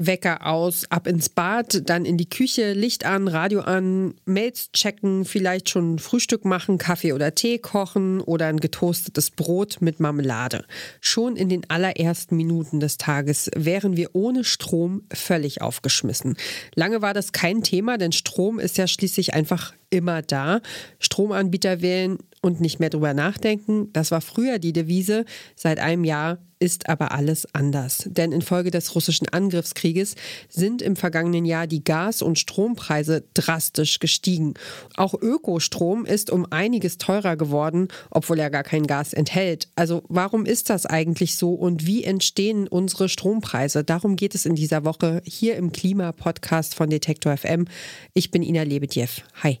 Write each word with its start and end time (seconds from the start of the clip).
Wecker 0.00 0.46
aus, 0.46 0.90
ab 0.90 1.06
ins 1.06 1.28
Bad, 1.28 1.82
dann 1.88 2.06
in 2.06 2.16
die 2.16 2.28
Küche, 2.28 2.72
Licht 2.72 3.04
an, 3.04 3.28
Radio 3.28 3.60
an, 3.60 4.14
Mails 4.24 4.72
checken, 4.72 5.26
vielleicht 5.26 5.68
schon 5.68 5.98
Frühstück 5.98 6.46
machen, 6.46 6.78
Kaffee 6.78 7.12
oder 7.12 7.34
Tee 7.34 7.58
kochen 7.58 8.22
oder 8.22 8.46
ein 8.46 8.60
getoastetes 8.60 9.30
Brot 9.30 9.76
mit 9.80 10.00
Marmelade. 10.00 10.64
Schon 11.02 11.36
in 11.36 11.50
den 11.50 11.68
allerersten 11.68 12.36
Minuten 12.36 12.80
des 12.80 12.96
Tages 12.96 13.50
wären 13.54 13.98
wir 13.98 14.10
ohne 14.14 14.42
Strom 14.42 15.02
völlig 15.12 15.60
aufgeschmissen. 15.60 16.36
Lange 16.74 17.02
war 17.02 17.12
das 17.12 17.32
kein 17.32 17.62
Thema, 17.62 17.98
denn 17.98 18.12
Strom 18.12 18.58
ist 18.58 18.78
ja 18.78 18.86
schließlich 18.86 19.34
einfach 19.34 19.74
immer 19.90 20.22
da. 20.22 20.60
Stromanbieter 20.98 21.82
wählen 21.82 22.18
und 22.42 22.60
nicht 22.60 22.80
mehr 22.80 22.90
drüber 22.90 23.14
nachdenken. 23.14 23.92
Das 23.92 24.10
war 24.10 24.20
früher 24.20 24.58
die 24.58 24.72
Devise. 24.72 25.24
Seit 25.56 25.78
einem 25.78 26.04
Jahr 26.04 26.38
ist 26.58 26.88
aber 26.88 27.12
alles 27.12 27.48
anders. 27.54 28.04
Denn 28.06 28.32
infolge 28.32 28.70
des 28.70 28.94
russischen 28.94 29.28
Angriffskrieges 29.28 30.14
sind 30.48 30.82
im 30.82 30.94
vergangenen 30.94 31.44
Jahr 31.44 31.66
die 31.66 31.82
Gas- 31.82 32.22
und 32.22 32.38
Strompreise 32.38 33.24
drastisch 33.34 33.98
gestiegen. 33.98 34.54
Auch 34.96 35.14
Ökostrom 35.14 36.04
ist 36.04 36.30
um 36.30 36.46
einiges 36.50 36.98
teurer 36.98 37.36
geworden, 37.36 37.88
obwohl 38.10 38.38
er 38.38 38.50
gar 38.50 38.62
kein 38.62 38.86
Gas 38.86 39.14
enthält. 39.14 39.68
Also 39.74 40.02
warum 40.08 40.44
ist 40.44 40.70
das 40.70 40.86
eigentlich 40.86 41.36
so 41.36 41.54
und 41.54 41.86
wie 41.86 42.04
entstehen 42.04 42.68
unsere 42.68 43.08
Strompreise? 43.08 43.82
Darum 43.82 44.16
geht 44.16 44.34
es 44.34 44.44
in 44.44 44.54
dieser 44.54 44.84
Woche 44.84 45.22
hier 45.24 45.56
im 45.56 45.72
Klimapodcast 45.72 46.74
von 46.74 46.90
Detektor 46.90 47.36
FM. 47.36 47.66
Ich 48.12 48.30
bin 48.30 48.42
Ina 48.42 48.62
Lebedjew. 48.62 49.08
Hi. 49.42 49.60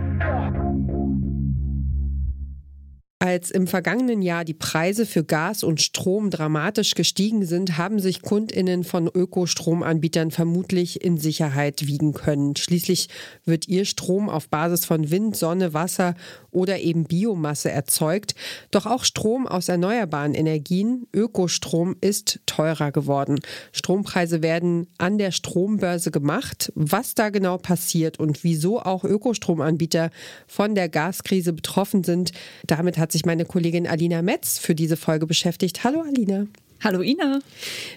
Als 3.31 3.49
im 3.49 3.65
vergangenen 3.65 4.21
Jahr 4.21 4.43
die 4.43 4.53
Preise 4.53 5.05
für 5.05 5.23
Gas 5.23 5.63
und 5.63 5.81
Strom 5.81 6.31
dramatisch 6.31 6.95
gestiegen 6.95 7.45
sind, 7.45 7.77
haben 7.77 7.97
sich 7.99 8.21
Kundinnen 8.21 8.83
von 8.83 9.07
Ökostromanbietern 9.07 10.31
vermutlich 10.31 11.01
in 11.01 11.17
Sicherheit 11.17 11.87
wiegen 11.87 12.11
können. 12.11 12.57
Schließlich 12.57 13.07
wird 13.45 13.69
ihr 13.69 13.85
Strom 13.85 14.27
auf 14.27 14.49
Basis 14.49 14.83
von 14.83 15.11
Wind, 15.11 15.37
Sonne, 15.37 15.73
Wasser 15.73 16.15
oder 16.51 16.79
eben 16.79 17.05
Biomasse 17.05 17.71
erzeugt. 17.71 18.35
Doch 18.69 18.85
auch 18.85 19.05
Strom 19.05 19.47
aus 19.47 19.69
erneuerbaren 19.69 20.33
Energien, 20.33 21.07
Ökostrom, 21.13 21.95
ist 22.01 22.41
teurer 22.45 22.91
geworden. 22.91 23.39
Strompreise 23.71 24.43
werden 24.43 24.87
an 24.97 25.17
der 25.17 25.31
Strombörse 25.31 26.11
gemacht. 26.11 26.73
Was 26.75 27.15
da 27.15 27.29
genau 27.29 27.57
passiert 27.57 28.19
und 28.19 28.43
wieso 28.43 28.81
auch 28.81 29.05
Ökostromanbieter 29.05 30.09
von 30.47 30.75
der 30.75 30.89
Gaskrise 30.89 31.53
betroffen 31.53 32.03
sind, 32.03 32.33
damit 32.67 32.97
hat 32.97 33.13
sich 33.13 33.20
meine 33.25 33.45
Kollegin 33.45 33.87
Alina 33.87 34.21
Metz 34.21 34.57
für 34.57 34.75
diese 34.75 34.97
Folge 34.97 35.27
beschäftigt. 35.27 35.83
Hallo 35.83 36.01
Alina. 36.01 36.47
Hallo 36.83 37.01
Ina. 37.01 37.41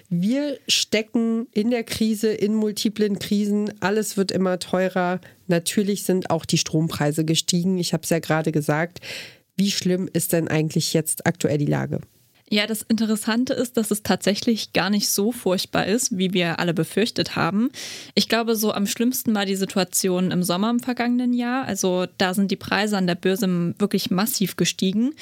Wir 0.09 0.59
stecken 0.67 1.47
in 1.53 1.71
der 1.71 1.83
Krise, 1.83 2.31
in 2.31 2.53
multiplen 2.53 3.17
Krisen. 3.17 3.73
Alles 3.79 4.15
wird 4.15 4.31
immer 4.31 4.59
teurer. 4.59 5.21
Natürlich 5.47 6.03
sind 6.03 6.29
auch 6.29 6.45
die 6.45 6.59
Strompreise 6.59 7.25
gestiegen. 7.25 7.79
Ich 7.79 7.93
habe 7.93 8.03
es 8.03 8.11
ja 8.11 8.19
gerade 8.19 8.51
gesagt. 8.51 8.99
Wie 9.55 9.71
schlimm 9.71 10.07
ist 10.13 10.33
denn 10.33 10.47
eigentlich 10.47 10.93
jetzt 10.93 11.25
aktuell 11.25 11.57
die 11.57 11.65
Lage? 11.65 12.01
Ja, 12.47 12.67
das 12.67 12.83
Interessante 12.83 13.53
ist, 13.53 13.75
dass 13.75 13.89
es 13.89 14.03
tatsächlich 14.03 14.71
gar 14.71 14.91
nicht 14.91 15.09
so 15.09 15.31
furchtbar 15.31 15.87
ist, 15.87 16.15
wie 16.15 16.31
wir 16.33 16.59
alle 16.59 16.75
befürchtet 16.75 17.35
haben. 17.35 17.71
Ich 18.13 18.29
glaube, 18.29 18.55
so 18.55 18.71
am 18.71 18.85
schlimmsten 18.85 19.33
war 19.33 19.45
die 19.45 19.55
Situation 19.55 20.29
im 20.29 20.43
Sommer 20.43 20.69
im 20.69 20.79
vergangenen 20.79 21.33
Jahr. 21.33 21.65
Also 21.65 22.05
da 22.19 22.35
sind 22.35 22.51
die 22.51 22.55
Preise 22.55 22.97
an 22.97 23.07
der 23.07 23.15
Börse 23.15 23.73
wirklich 23.79 24.11
massiv 24.11 24.57
gestiegen. 24.57 25.15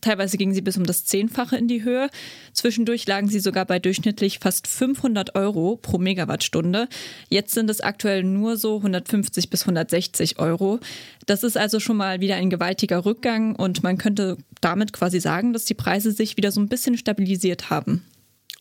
Teilweise 0.00 0.36
gingen 0.36 0.54
sie 0.54 0.60
bis 0.60 0.76
um 0.76 0.84
das 0.84 1.04
Zehnfache 1.04 1.56
in 1.56 1.68
die 1.68 1.82
Höhe. 1.84 2.08
Zwischendurch 2.52 3.06
lagen 3.06 3.28
sie 3.28 3.40
sogar 3.40 3.64
bei 3.64 3.78
durchschnittlich 3.78 4.38
fast 4.38 4.66
500 4.66 5.34
Euro 5.34 5.76
pro 5.76 5.98
Megawattstunde. 5.98 6.88
Jetzt 7.28 7.54
sind 7.54 7.70
es 7.70 7.80
aktuell 7.80 8.22
nur 8.22 8.56
so 8.56 8.76
150 8.76 9.50
bis 9.50 9.62
160 9.62 10.38
Euro. 10.38 10.80
Das 11.26 11.42
ist 11.42 11.56
also 11.56 11.80
schon 11.80 11.96
mal 11.96 12.20
wieder 12.20 12.36
ein 12.36 12.50
gewaltiger 12.50 13.04
Rückgang 13.04 13.54
und 13.56 13.82
man 13.82 13.98
könnte 13.98 14.36
damit 14.60 14.92
quasi 14.92 15.20
sagen, 15.20 15.52
dass 15.52 15.64
die 15.64 15.74
Preise 15.74 16.12
sich 16.12 16.36
wieder 16.36 16.50
so 16.52 16.60
ein 16.60 16.68
bisschen 16.68 16.96
stabilisiert 16.96 17.70
haben. 17.70 18.04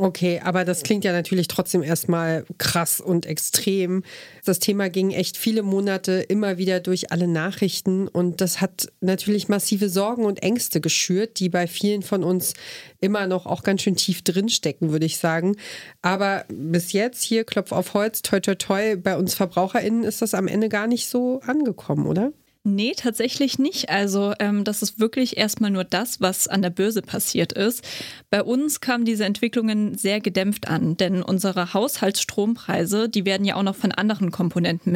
Okay, 0.01 0.39
aber 0.41 0.63
das 0.63 0.83
klingt 0.83 1.03
ja 1.03 1.11
natürlich 1.11 1.49
trotzdem 1.49 1.83
erstmal 1.83 2.45
krass 2.57 3.01
und 3.01 3.25
extrem. 3.25 4.03
Das 4.45 4.59
Thema 4.59 4.89
ging 4.89 5.11
echt 5.11 5.35
viele 5.35 5.61
Monate 5.61 6.21
immer 6.21 6.57
wieder 6.57 6.79
durch 6.79 7.11
alle 7.11 7.27
Nachrichten 7.27 8.07
und 8.07 8.39
das 8.39 8.61
hat 8.61 8.87
natürlich 9.01 9.49
massive 9.49 9.89
Sorgen 9.89 10.23
und 10.23 10.41
Ängste 10.41 10.79
geschürt, 10.79 11.41
die 11.41 11.49
bei 11.49 11.67
vielen 11.67 12.01
von 12.01 12.23
uns 12.23 12.53
immer 13.01 13.27
noch 13.27 13.45
auch 13.45 13.61
ganz 13.61 13.81
schön 13.81 13.97
tief 13.97 14.21
drinstecken, 14.21 14.93
würde 14.93 15.05
ich 15.05 15.17
sagen. 15.17 15.57
Aber 16.01 16.45
bis 16.47 16.93
jetzt 16.93 17.21
hier 17.21 17.43
Klopf 17.43 17.73
auf 17.73 17.93
Holz, 17.93 18.21
toi 18.21 18.39
toi 18.39 18.55
toi, 18.55 18.95
bei 18.95 19.17
uns 19.17 19.33
VerbraucherInnen 19.33 20.05
ist 20.05 20.21
das 20.21 20.33
am 20.33 20.47
Ende 20.47 20.69
gar 20.69 20.87
nicht 20.87 21.09
so 21.09 21.41
angekommen, 21.41 22.07
oder? 22.07 22.31
Nee, 22.65 22.93
tatsächlich 22.95 23.57
nicht. 23.57 23.89
Also 23.89 24.33
ähm, 24.39 24.65
das 24.65 24.81
ist 24.81 24.99
wirklich 24.99 25.37
erstmal 25.37 25.71
nur 25.71 25.85
das, 25.85 26.19
was 26.19 26.49
an 26.49 26.61
der 26.61 26.69
Börse 26.69 27.01
passiert 27.01 27.53
ist. 27.53 27.87
Bei 28.29 28.43
uns 28.43 28.81
kamen 28.81 29.05
diese 29.05 29.23
Entwicklungen 29.23 29.97
sehr 29.97 30.19
gedämpft 30.19 30.67
an, 30.67 30.97
denn 30.97 31.23
unsere 31.23 31.73
Haushaltsstrompreise, 31.73 33.07
die 33.07 33.25
werden 33.25 33.45
ja 33.45 33.55
auch 33.55 33.63
noch 33.63 33.77
von 33.77 33.93
anderen 33.93 34.31
Komponenten 34.31 34.91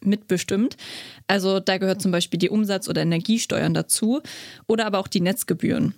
mitbestimmt. 0.00 0.76
Also 1.26 1.60
da 1.60 1.76
gehört 1.76 2.00
zum 2.00 2.10
Beispiel 2.10 2.38
die 2.38 2.50
Umsatz- 2.50 2.88
oder 2.88 3.02
Energiesteuern 3.02 3.74
dazu 3.74 4.22
oder 4.66 4.86
aber 4.86 4.98
auch 4.98 5.08
die 5.08 5.20
Netzgebühren. 5.20 5.94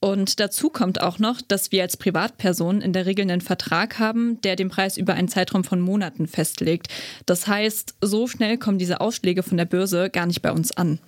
Und 0.00 0.38
dazu 0.38 0.70
kommt 0.70 1.00
auch 1.00 1.18
noch, 1.18 1.40
dass 1.40 1.72
wir 1.72 1.82
als 1.82 1.96
Privatperson 1.96 2.80
in 2.80 2.92
der 2.92 3.06
Regel 3.06 3.22
einen 3.22 3.40
Vertrag 3.40 3.98
haben, 3.98 4.40
der 4.42 4.54
den 4.54 4.68
Preis 4.68 4.96
über 4.96 5.14
einen 5.14 5.28
Zeitraum 5.28 5.64
von 5.64 5.80
Monaten 5.80 6.28
festlegt. 6.28 6.88
Das 7.26 7.48
heißt, 7.48 7.96
so 8.00 8.28
schnell 8.28 8.58
kommen 8.58 8.78
diese 8.78 9.00
Ausschläge 9.00 9.42
von 9.42 9.56
der 9.56 9.64
Börse 9.64 10.08
gar 10.08 10.26
nicht 10.26 10.40
bei 10.40 10.52
uns 10.52 10.76
an. 10.76 11.00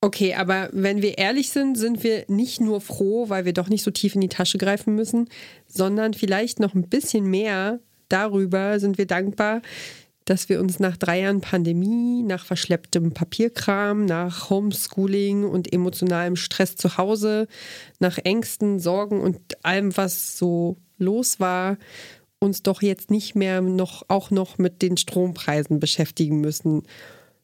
Okay, 0.00 0.34
aber 0.34 0.68
wenn 0.72 1.02
wir 1.02 1.18
ehrlich 1.18 1.50
sind, 1.50 1.76
sind 1.76 2.04
wir 2.04 2.24
nicht 2.28 2.60
nur 2.60 2.80
froh, 2.80 3.28
weil 3.28 3.44
wir 3.44 3.52
doch 3.52 3.68
nicht 3.68 3.82
so 3.82 3.90
tief 3.90 4.14
in 4.14 4.20
die 4.20 4.28
Tasche 4.28 4.58
greifen 4.58 4.94
müssen, 4.94 5.28
sondern 5.66 6.14
vielleicht 6.14 6.60
noch 6.60 6.74
ein 6.74 6.88
bisschen 6.88 7.24
mehr 7.26 7.80
darüber 8.08 8.78
sind 8.78 8.98
wir 8.98 9.06
dankbar, 9.06 9.62
dass 10.26 10.48
wir 10.48 10.60
uns 10.60 10.80
nach 10.80 10.96
drei 10.96 11.20
Jahren 11.20 11.40
Pandemie, 11.40 12.22
nach 12.22 12.44
verschlepptem 12.44 13.12
Papierkram, 13.12 14.04
nach 14.04 14.50
Homeschooling 14.50 15.44
und 15.44 15.72
emotionalem 15.72 16.36
Stress 16.36 16.76
zu 16.76 16.98
Hause, 16.98 17.46
nach 18.00 18.18
Ängsten, 18.18 18.78
Sorgen 18.80 19.20
und 19.20 19.64
allem, 19.64 19.96
was 19.96 20.36
so 20.36 20.76
los 20.98 21.40
war, 21.40 21.78
uns 22.40 22.62
doch 22.62 22.82
jetzt 22.82 23.10
nicht 23.10 23.34
mehr 23.36 23.60
noch 23.60 24.04
auch 24.08 24.30
noch 24.30 24.58
mit 24.58 24.82
den 24.82 24.96
Strompreisen 24.96 25.78
beschäftigen 25.80 26.40
müssen. 26.40 26.82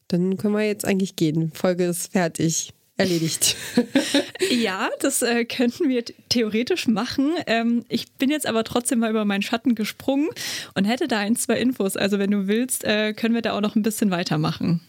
Dann 0.09 0.37
können 0.37 0.53
wir 0.53 0.67
jetzt 0.67 0.85
eigentlich 0.85 1.15
gehen. 1.15 1.51
Folge 1.53 1.85
ist 1.85 2.11
fertig 2.11 2.73
erledigt. 2.97 3.55
ja, 4.51 4.89
das 4.99 5.21
äh, 5.21 5.45
könnten 5.45 5.89
wir 5.89 6.03
theoretisch 6.29 6.87
machen. 6.87 7.33
Ähm, 7.47 7.85
ich 7.89 8.11
bin 8.13 8.29
jetzt 8.29 8.45
aber 8.45 8.63
trotzdem 8.63 8.99
mal 8.99 9.09
über 9.09 9.25
meinen 9.25 9.41
Schatten 9.41 9.75
gesprungen 9.75 10.29
und 10.75 10.85
hätte 10.85 11.07
da 11.07 11.19
ein, 11.19 11.35
zwei 11.35 11.59
Infos. 11.59 11.97
Also 11.97 12.19
wenn 12.19 12.31
du 12.31 12.47
willst, 12.47 12.83
äh, 12.83 13.13
können 13.13 13.33
wir 13.33 13.41
da 13.41 13.53
auch 13.53 13.61
noch 13.61 13.75
ein 13.75 13.81
bisschen 13.81 14.11
weitermachen. 14.11 14.81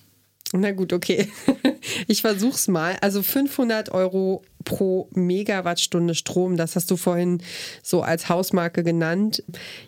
Na 0.53 0.71
gut, 0.71 0.93
okay. 0.93 1.29
Ich 2.07 2.23
versuch's 2.23 2.67
mal. 2.67 2.97
Also 3.03 3.23
500 3.23 3.91
Euro 3.91 4.43
pro 4.65 5.09
Megawattstunde 5.13 6.15
Strom, 6.15 6.57
das 6.57 6.77
hast 6.77 6.91
du 6.91 6.97
vorhin 6.97 7.43
so 7.83 8.01
als 8.03 8.31
Hausmarke 8.31 8.83
genannt. 8.83 9.43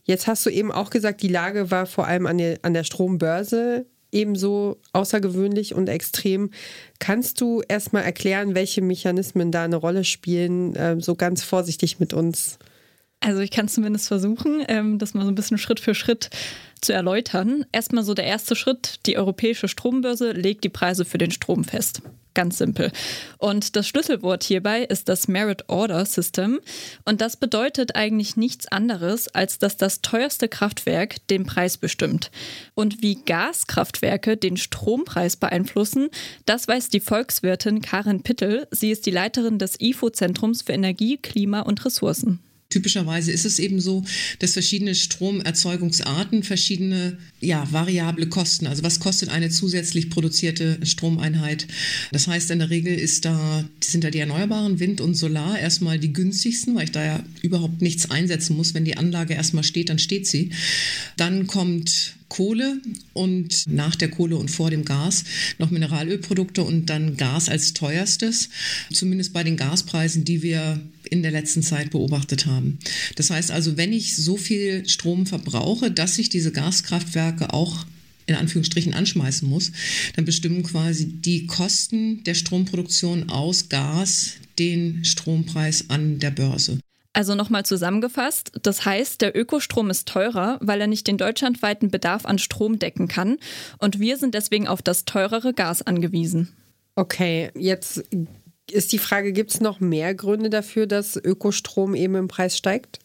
Jetzt 0.05 0.27
hast 0.27 0.45
du 0.45 0.51
eben 0.51 0.71
auch 0.71 0.91
gesagt, 0.91 1.23
die 1.23 1.29
Lage 1.29 1.71
war 1.71 1.87
vor 1.87 2.07
allem 2.07 2.27
an 2.27 2.37
der, 2.37 2.59
an 2.63 2.75
der 2.75 2.85
Strombörse 2.85 3.87
ebenso 4.17 4.79
außergewöhnlich 4.93 5.75
und 5.75 5.89
extrem. 5.89 6.51
Kannst 6.99 7.41
du 7.41 7.63
erstmal 7.69 8.03
erklären, 8.03 8.55
welche 8.55 8.83
Mechanismen 8.83 9.53
da 9.53 9.65
eine 9.65 9.77
Rolle 9.77 10.05
spielen, 10.05 10.75
äh, 10.75 10.97
so 11.01 11.15
ganz 11.15 11.43
vorsichtig 11.43 12.01
mit 12.01 12.15
uns? 12.15 12.59
Also 13.21 13.41
ich 13.41 13.51
kann 13.51 13.69
zumindest 13.69 14.09
versuchen, 14.09 14.65
ähm, 14.69 14.99
das 14.99 15.15
mal 15.15 15.23
so 15.23 15.29
ein 15.29 15.35
bisschen 15.35 15.59
Schritt 15.59 15.81
für 15.81 15.95
Schritt 15.95 16.31
zu 16.81 16.93
erläutern. 16.93 17.65
Erstmal 17.73 18.05
so 18.05 18.15
der 18.15 18.27
erste 18.27 18.55
Schritt, 18.55 19.01
die 19.07 19.17
europäische 19.17 19.69
Strombörse 19.69 20.33
legt 20.33 20.65
die 20.65 20.69
Preise 20.69 21.05
für 21.05 21.19
den 21.19 21.31
Strom 21.31 21.65
fest. 21.65 22.03
Ganz 22.35 22.59
simpel. 22.59 22.93
Und 23.39 23.77
das 23.77 23.89
Schlüsselwort 23.89 24.45
hierbei 24.45 24.83
ist 24.83 25.09
das 25.09 25.27
Merit 25.27 25.65
Order 25.69 26.05
System. 26.05 26.61
Und 27.07 27.23
das 27.23 27.39
bedeutet 27.39 27.97
eigentlich 27.97 28.37
nichts 28.37 28.69
anderes, 28.69 29.29
als 29.29 29.59
dass 29.59 29.79
das 29.79 30.03
teuerste 30.03 30.47
Kraftwerk 30.47 31.27
den 31.29 31.47
Preis 31.47 31.79
bestimmt. 31.79 32.31
Und 32.75 33.01
wie 33.01 33.23
Gaskraftwerke 33.25 34.37
den 34.37 34.59
Strompreis 34.59 35.37
beeinflussen, 35.37 36.11
das 36.45 36.69
weiß 36.69 36.91
die 36.91 37.01
Volkswirtin 37.01 37.81
Karin 37.81 38.23
Pittel. 38.23 38.69
Sie 38.71 38.91
ist 38.91 39.07
die 39.07 39.13
Leiterin 39.13 39.59
des 39.59 39.81
IFO-Zentrums 39.81 40.61
für 40.61 40.75
Energie, 40.75 41.17
Klima 41.17 41.63
und 41.63 41.87
Ressourcen. 41.87 42.41
Typischerweise 42.69 43.31
ist 43.31 43.47
es 43.47 43.61
eben 43.61 43.81
so, 43.81 44.05
dass 44.41 44.55
verschiedene 44.55 44.95
Stromerzeugungsarten 44.95 46.43
verschiedene 46.43 47.17
ja, 47.41 47.71
variable 47.71 48.29
Kosten, 48.29 48.67
also 48.67 48.83
was 48.83 48.99
kostet 48.99 49.29
eine 49.29 49.51
zusätzlich 49.51 50.11
produzierte 50.11 50.79
Stromeinheit. 50.85 51.69
Das 52.11 52.27
heißt, 52.27 52.51
in 52.51 52.59
der 52.59 52.71
Regel 52.71 52.95
ist 52.95 53.25
da, 53.25 53.65
sind 53.83 54.03
da 54.03 54.11
die 54.11 54.19
erneuerbaren 54.19 54.81
Wind 54.81 55.01
und 55.01 55.15
Solar 55.15 55.59
erstmal 55.59 56.01
die 56.01 56.13
günstigsten, 56.13 56.75
weil 56.75 56.85
ich 56.85 56.93
da 56.93 57.05
ja 57.05 57.25
überhaupt 57.43 57.83
nichts 57.83 58.11
einsetzen 58.11 58.57
muss. 58.57 58.75
Wenn 58.75 58.85
die 58.85 58.97
Anlage 58.97 59.35
erstmal 59.35 59.65
steht, 59.65 59.89
dann 59.89 60.01
steht 60.01 60.27
sie. 60.27 60.51
Dann 61.17 61.47
kommt 61.47 62.17
Kohle 62.29 62.81
und 63.13 63.65
nach 63.69 63.97
der 63.97 64.11
Kohle 64.11 64.37
und 64.37 64.51
vor 64.51 64.71
dem 64.71 64.85
Gas 64.85 65.25
noch 65.59 65.71
Mineralölprodukte 65.71 66.63
und 66.63 66.87
dann 66.87 67.17
Gas 67.17 67.49
als 67.49 67.73
teuerstes, 67.73 68.49
zumindest 68.93 69.33
bei 69.33 69.45
den 69.45 69.57
Gaspreisen, 69.57 70.25
die 70.25 70.43
wir 70.43 70.81
in 71.11 71.23
der 71.23 71.31
letzten 71.31 71.63
Zeit 71.63 71.91
beobachtet 71.91 72.47
haben. 72.47 72.79
Das 73.15 73.31
heißt 73.31 73.51
also, 73.51 73.77
wenn 73.77 73.93
ich 73.93 74.17
so 74.17 74.37
viel 74.37 74.89
Strom 74.89 75.27
verbrauche, 75.27 75.91
dass 75.91 76.19
ich 76.19 76.29
diese 76.29 76.53
Gaskraftwerke 76.53 77.53
auch 77.53 77.87
in 78.27 78.35
Anführungsstrichen 78.35 78.93
anschmeißen 78.93 79.49
muss, 79.49 79.73
dann 80.17 80.25
bestimmen 80.25 80.63
quasi 80.65 81.07
die 81.07 81.47
Kosten 81.47 82.25
der 82.25 82.35
Stromproduktion 82.35 83.29
aus 83.29 83.69
Gas 83.69 84.33
den 84.59 85.05
Strompreis 85.05 85.91
an 85.91 86.19
der 86.19 86.31
Börse. 86.31 86.81
Also 87.17 87.35
nochmal 87.35 87.65
zusammengefasst, 87.65 88.53
das 88.61 88.85
heißt, 88.85 89.23
der 89.23 89.35
Ökostrom 89.35 89.89
ist 89.89 90.07
teurer, 90.07 90.59
weil 90.61 90.83
er 90.83 90.87
nicht 90.87 91.07
den 91.07 91.17
deutschlandweiten 91.17 91.91
Bedarf 91.91 92.27
an 92.27 92.39
Strom 92.39 92.79
decken 92.79 93.09
kann 93.09 93.39
und 93.79 93.99
wir 93.99 94.19
sind 94.19 94.35
deswegen 94.35 94.69
auf 94.69 94.83
das 94.83 95.07
teurere 95.07 95.55
Gas 95.55 95.81
angewiesen. 95.81 96.55
Okay, 96.95 97.53
jetzt 97.55 98.05
ist 98.71 98.93
die 98.93 98.99
Frage, 98.99 99.33
gibt 99.33 99.51
es 99.53 99.63
noch 99.63 99.81
mehr 99.81 100.15
Gründe 100.15 100.51
dafür, 100.51 100.87
dass 100.87 101.17
Ökostrom 101.17 101.95
eben 101.95 102.17
im 102.17 102.29
Preis 102.29 102.59
steigt? 102.59 102.99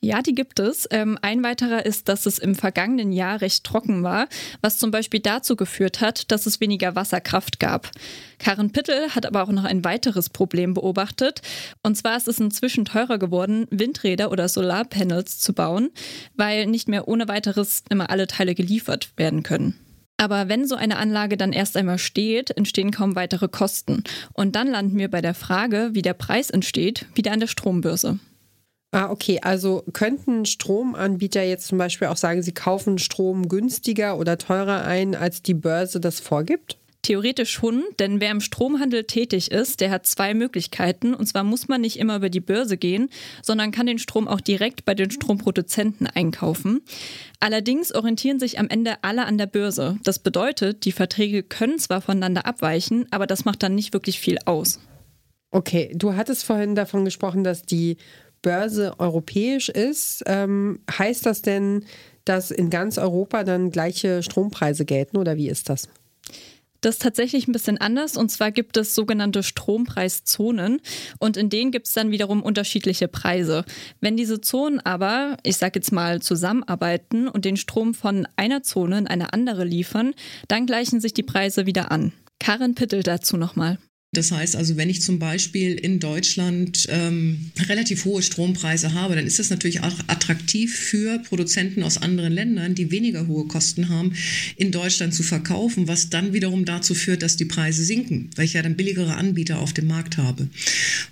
Ja, 0.00 0.22
die 0.22 0.34
gibt 0.34 0.60
es. 0.60 0.86
Ähm, 0.90 1.18
ein 1.22 1.42
weiterer 1.42 1.84
ist, 1.86 2.08
dass 2.08 2.26
es 2.26 2.38
im 2.38 2.54
vergangenen 2.54 3.12
Jahr 3.12 3.40
recht 3.40 3.64
trocken 3.64 4.02
war, 4.02 4.28
was 4.60 4.78
zum 4.78 4.90
Beispiel 4.90 5.20
dazu 5.20 5.56
geführt 5.56 6.00
hat, 6.00 6.30
dass 6.30 6.46
es 6.46 6.60
weniger 6.60 6.94
Wasserkraft 6.94 7.58
gab. 7.58 7.90
Karen 8.38 8.70
Pittel 8.70 9.14
hat 9.14 9.26
aber 9.26 9.42
auch 9.42 9.50
noch 9.50 9.64
ein 9.64 9.84
weiteres 9.84 10.28
Problem 10.28 10.74
beobachtet. 10.74 11.40
Und 11.82 11.96
zwar 11.96 12.16
ist 12.16 12.28
es 12.28 12.38
inzwischen 12.38 12.84
teurer 12.84 13.18
geworden, 13.18 13.66
Windräder 13.70 14.30
oder 14.30 14.48
Solarpanels 14.48 15.38
zu 15.38 15.54
bauen, 15.54 15.90
weil 16.34 16.66
nicht 16.66 16.88
mehr 16.88 17.08
ohne 17.08 17.26
weiteres 17.26 17.82
immer 17.88 18.10
alle 18.10 18.26
Teile 18.26 18.54
geliefert 18.54 19.10
werden 19.16 19.42
können. 19.42 19.74
Aber 20.18 20.48
wenn 20.48 20.66
so 20.66 20.76
eine 20.76 20.96
Anlage 20.96 21.36
dann 21.36 21.52
erst 21.52 21.76
einmal 21.76 21.98
steht, 21.98 22.50
entstehen 22.50 22.90
kaum 22.90 23.16
weitere 23.16 23.48
Kosten. 23.48 24.04
Und 24.32 24.56
dann 24.56 24.68
landen 24.68 24.98
wir 24.98 25.10
bei 25.10 25.20
der 25.20 25.34
Frage, 25.34 25.90
wie 25.92 26.02
der 26.02 26.14
Preis 26.14 26.50
entsteht, 26.50 27.06
wieder 27.14 27.32
an 27.32 27.40
der 27.40 27.48
Strombörse. 27.48 28.18
Ah, 28.92 29.10
okay. 29.10 29.40
Also 29.42 29.84
könnten 29.92 30.46
Stromanbieter 30.46 31.42
jetzt 31.42 31.66
zum 31.66 31.78
Beispiel 31.78 32.08
auch 32.08 32.16
sagen, 32.16 32.42
sie 32.42 32.54
kaufen 32.54 32.98
Strom 32.98 33.48
günstiger 33.48 34.18
oder 34.18 34.38
teurer 34.38 34.84
ein, 34.84 35.14
als 35.14 35.42
die 35.42 35.54
Börse 35.54 36.00
das 36.00 36.20
vorgibt? 36.20 36.78
Theoretisch 37.06 37.52
schon, 37.52 37.84
denn 38.00 38.20
wer 38.20 38.32
im 38.32 38.40
Stromhandel 38.40 39.04
tätig 39.04 39.52
ist, 39.52 39.80
der 39.80 39.92
hat 39.92 40.06
zwei 40.06 40.34
Möglichkeiten. 40.34 41.14
Und 41.14 41.26
zwar 41.26 41.44
muss 41.44 41.68
man 41.68 41.80
nicht 41.80 42.00
immer 42.00 42.16
über 42.16 42.30
die 42.30 42.40
Börse 42.40 42.76
gehen, 42.76 43.10
sondern 43.42 43.70
kann 43.70 43.86
den 43.86 44.00
Strom 44.00 44.26
auch 44.26 44.40
direkt 44.40 44.84
bei 44.84 44.94
den 44.94 45.12
Stromproduzenten 45.12 46.08
einkaufen. 46.08 46.82
Allerdings 47.38 47.94
orientieren 47.94 48.40
sich 48.40 48.58
am 48.58 48.68
Ende 48.68 48.96
alle 49.02 49.24
an 49.24 49.38
der 49.38 49.46
Börse. 49.46 49.98
Das 50.02 50.18
bedeutet, 50.18 50.84
die 50.84 50.90
Verträge 50.90 51.44
können 51.44 51.78
zwar 51.78 52.00
voneinander 52.00 52.44
abweichen, 52.44 53.06
aber 53.12 53.28
das 53.28 53.44
macht 53.44 53.62
dann 53.62 53.76
nicht 53.76 53.92
wirklich 53.92 54.18
viel 54.18 54.38
aus. 54.44 54.80
Okay, 55.52 55.92
du 55.94 56.14
hattest 56.14 56.44
vorhin 56.44 56.74
davon 56.74 57.04
gesprochen, 57.04 57.44
dass 57.44 57.62
die 57.62 57.98
Börse 58.46 58.94
europäisch 58.98 59.68
ist. 59.68 60.22
Ähm, 60.26 60.78
heißt 60.88 61.26
das 61.26 61.42
denn, 61.42 61.84
dass 62.24 62.52
in 62.52 62.70
ganz 62.70 62.96
Europa 62.96 63.42
dann 63.42 63.72
gleiche 63.72 64.22
Strompreise 64.22 64.84
gelten 64.84 65.16
oder 65.16 65.36
wie 65.36 65.48
ist 65.48 65.68
das? 65.68 65.88
Das 66.80 66.94
ist 66.94 67.02
tatsächlich 67.02 67.48
ein 67.48 67.52
bisschen 67.52 67.78
anders. 67.78 68.16
Und 68.16 68.30
zwar 68.30 68.52
gibt 68.52 68.76
es 68.76 68.94
sogenannte 68.94 69.42
Strompreiszonen 69.42 70.80
und 71.18 71.36
in 71.36 71.50
denen 71.50 71.72
gibt 71.72 71.88
es 71.88 71.94
dann 71.94 72.12
wiederum 72.12 72.40
unterschiedliche 72.40 73.08
Preise. 73.08 73.64
Wenn 74.00 74.16
diese 74.16 74.40
Zonen 74.40 74.78
aber, 74.78 75.38
ich 75.42 75.56
sage 75.56 75.80
jetzt 75.80 75.90
mal, 75.90 76.22
zusammenarbeiten 76.22 77.26
und 77.26 77.44
den 77.44 77.56
Strom 77.56 77.94
von 77.94 78.28
einer 78.36 78.62
Zone 78.62 78.98
in 78.98 79.06
eine 79.08 79.32
andere 79.32 79.64
liefern, 79.64 80.14
dann 80.46 80.66
gleichen 80.66 81.00
sich 81.00 81.14
die 81.14 81.24
Preise 81.24 81.66
wieder 81.66 81.90
an. 81.90 82.12
Karin 82.38 82.76
Pittel 82.76 83.02
dazu 83.02 83.36
nochmal. 83.36 83.78
Das 84.12 84.30
heißt 84.30 84.56
also, 84.56 84.76
wenn 84.76 84.88
ich 84.88 85.02
zum 85.02 85.18
Beispiel 85.18 85.74
in 85.74 85.98
Deutschland 85.98 86.86
ähm, 86.88 87.50
relativ 87.68 88.04
hohe 88.04 88.22
Strompreise 88.22 88.94
habe, 88.94 89.14
dann 89.14 89.26
ist 89.26 89.38
das 89.38 89.50
natürlich 89.50 89.80
auch 89.80 89.98
attraktiv 90.06 90.74
für 90.74 91.18
Produzenten 91.18 91.82
aus 91.82 91.98
anderen 91.98 92.32
Ländern, 92.32 92.74
die 92.74 92.90
weniger 92.90 93.26
hohe 93.26 93.46
Kosten 93.46 93.88
haben, 93.88 94.14
in 94.56 94.70
Deutschland 94.70 95.12
zu 95.12 95.22
verkaufen, 95.22 95.88
was 95.88 96.08
dann 96.08 96.32
wiederum 96.32 96.64
dazu 96.64 96.94
führt, 96.94 97.22
dass 97.22 97.36
die 97.36 97.44
Preise 97.44 97.84
sinken, 97.84 98.30
weil 98.36 98.46
ich 98.46 98.54
ja 98.54 98.62
dann 98.62 98.76
billigere 98.76 99.16
Anbieter 99.16 99.58
auf 99.58 99.74
dem 99.74 99.88
Markt 99.88 100.16
habe. 100.16 100.48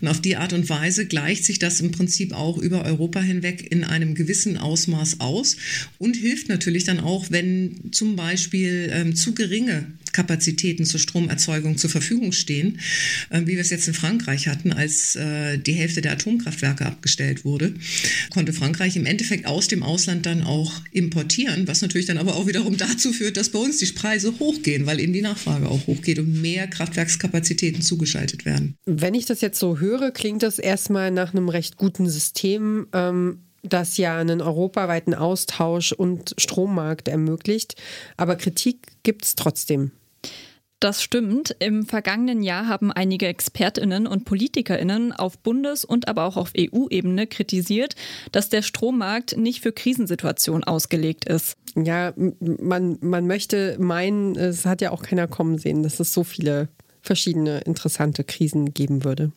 Und 0.00 0.08
auf 0.08 0.22
die 0.22 0.36
Art 0.36 0.52
und 0.52 0.68
Weise 0.70 1.04
gleicht 1.04 1.44
sich 1.44 1.58
das 1.58 1.80
im 1.80 1.90
Prinzip 1.90 2.32
auch 2.32 2.56
über 2.56 2.84
Europa 2.84 3.20
hinweg 3.20 3.70
in 3.70 3.84
einem 3.84 4.14
gewissen 4.14 4.56
Ausmaß 4.56 5.20
aus 5.20 5.56
und 5.98 6.16
hilft 6.16 6.48
natürlich 6.48 6.84
dann 6.84 7.00
auch, 7.00 7.30
wenn 7.30 7.90
zum 7.90 8.16
Beispiel 8.16 8.88
ähm, 8.92 9.14
zu 9.16 9.34
geringe 9.34 9.86
Kapazitäten 10.14 10.86
zur 10.86 11.00
Stromerzeugung 11.00 11.76
zur 11.76 11.90
Verfügung 11.90 12.32
stehen, 12.32 12.80
äh, 13.28 13.42
wie 13.42 13.54
wir 13.54 13.60
es 13.60 13.70
jetzt 13.70 13.88
in 13.88 13.94
Frankreich 13.94 14.48
hatten, 14.48 14.72
als 14.72 15.16
äh, 15.16 15.58
die 15.58 15.74
Hälfte 15.74 16.00
der 16.00 16.12
Atomkraftwerke 16.12 16.86
abgestellt 16.86 17.44
wurde, 17.44 17.74
konnte 18.30 18.54
Frankreich 18.54 18.96
im 18.96 19.04
Endeffekt 19.04 19.46
aus 19.46 19.68
dem 19.68 19.82
Ausland 19.82 20.24
dann 20.24 20.42
auch 20.42 20.72
importieren, 20.92 21.68
was 21.68 21.82
natürlich 21.82 22.06
dann 22.06 22.18
aber 22.18 22.36
auch 22.36 22.46
wiederum 22.46 22.76
dazu 22.78 23.12
führt, 23.12 23.36
dass 23.36 23.50
bei 23.50 23.58
uns 23.58 23.78
die 23.78 23.86
Preise 23.86 24.38
hochgehen, 24.38 24.86
weil 24.86 25.00
eben 25.00 25.12
die 25.12 25.20
Nachfrage 25.20 25.68
auch 25.68 25.86
hochgeht 25.86 26.18
und 26.18 26.40
mehr 26.40 26.68
Kraftwerkskapazitäten 26.68 27.82
zugeschaltet 27.82 28.44
werden. 28.44 28.76
Wenn 28.86 29.14
ich 29.14 29.26
das 29.26 29.40
jetzt 29.40 29.58
so 29.58 29.78
höre, 29.78 30.12
klingt 30.12 30.42
das 30.42 30.58
erstmal 30.58 31.10
nach 31.10 31.34
einem 31.34 31.48
recht 31.48 31.76
guten 31.76 32.08
System. 32.08 32.86
Ähm 32.94 33.38
das 33.66 33.96
ja 33.96 34.18
einen 34.18 34.42
europaweiten 34.42 35.14
Austausch 35.14 35.92
und 35.92 36.34
Strommarkt 36.36 37.08
ermöglicht. 37.08 37.80
Aber 38.18 38.36
Kritik 38.36 38.88
gibt 39.02 39.24
es 39.24 39.36
trotzdem. 39.36 39.90
Das 40.84 41.02
stimmt. 41.02 41.56
Im 41.60 41.86
vergangenen 41.86 42.42
Jahr 42.42 42.68
haben 42.68 42.92
einige 42.92 43.26
Expertinnen 43.26 44.06
und 44.06 44.26
Politikerinnen 44.26 45.12
auf 45.12 45.38
Bundes- 45.38 45.86
und 45.86 46.08
aber 46.08 46.24
auch 46.24 46.36
auf 46.36 46.52
EU-Ebene 46.54 47.26
kritisiert, 47.26 47.96
dass 48.32 48.50
der 48.50 48.60
Strommarkt 48.60 49.38
nicht 49.38 49.62
für 49.62 49.72
Krisensituationen 49.72 50.62
ausgelegt 50.62 51.24
ist. 51.24 51.56
Ja, 51.74 52.12
man, 52.38 52.98
man 53.00 53.26
möchte 53.26 53.78
meinen, 53.80 54.36
es 54.36 54.66
hat 54.66 54.82
ja 54.82 54.90
auch 54.90 55.00
keiner 55.00 55.26
kommen 55.26 55.56
sehen, 55.56 55.82
dass 55.82 56.00
es 56.00 56.12
so 56.12 56.22
viele 56.22 56.68
verschiedene 57.00 57.60
interessante 57.60 58.22
Krisen 58.22 58.74
geben 58.74 59.04
würde. 59.04 59.32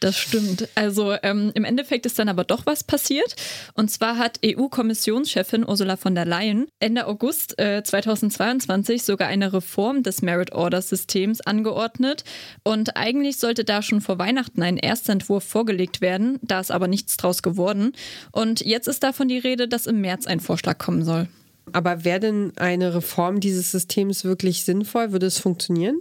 Das 0.00 0.16
stimmt. 0.16 0.68
Also 0.76 1.16
ähm, 1.22 1.50
im 1.54 1.64
Endeffekt 1.64 2.06
ist 2.06 2.18
dann 2.18 2.28
aber 2.28 2.44
doch 2.44 2.66
was 2.66 2.84
passiert. 2.84 3.34
Und 3.74 3.90
zwar 3.90 4.16
hat 4.16 4.38
EU-Kommissionschefin 4.44 5.66
Ursula 5.66 5.96
von 5.96 6.14
der 6.14 6.24
Leyen 6.24 6.68
Ende 6.78 7.06
August 7.06 7.58
äh, 7.58 7.82
2022 7.82 9.02
sogar 9.02 9.26
eine 9.28 9.52
Reform 9.52 10.04
des 10.04 10.22
Merit 10.22 10.52
Order 10.52 10.82
Systems 10.82 11.40
angeordnet. 11.40 12.22
Und 12.62 12.96
eigentlich 12.96 13.38
sollte 13.38 13.64
da 13.64 13.82
schon 13.82 14.00
vor 14.00 14.18
Weihnachten 14.18 14.62
ein 14.62 14.76
erster 14.76 15.12
Entwurf 15.12 15.42
vorgelegt 15.42 16.00
werden. 16.00 16.38
Da 16.42 16.60
ist 16.60 16.70
aber 16.70 16.86
nichts 16.86 17.16
draus 17.16 17.42
geworden. 17.42 17.92
Und 18.30 18.60
jetzt 18.60 18.86
ist 18.86 19.02
davon 19.02 19.26
die 19.26 19.38
Rede, 19.38 19.66
dass 19.66 19.86
im 19.86 20.00
März 20.00 20.26
ein 20.26 20.38
Vorschlag 20.38 20.78
kommen 20.78 21.02
soll. 21.02 21.28
Aber 21.72 22.04
wäre 22.04 22.20
denn 22.20 22.52
eine 22.56 22.94
Reform 22.94 23.40
dieses 23.40 23.72
Systems 23.72 24.24
wirklich 24.24 24.64
sinnvoll? 24.64 25.12
Würde 25.12 25.26
es 25.26 25.38
funktionieren? 25.38 26.00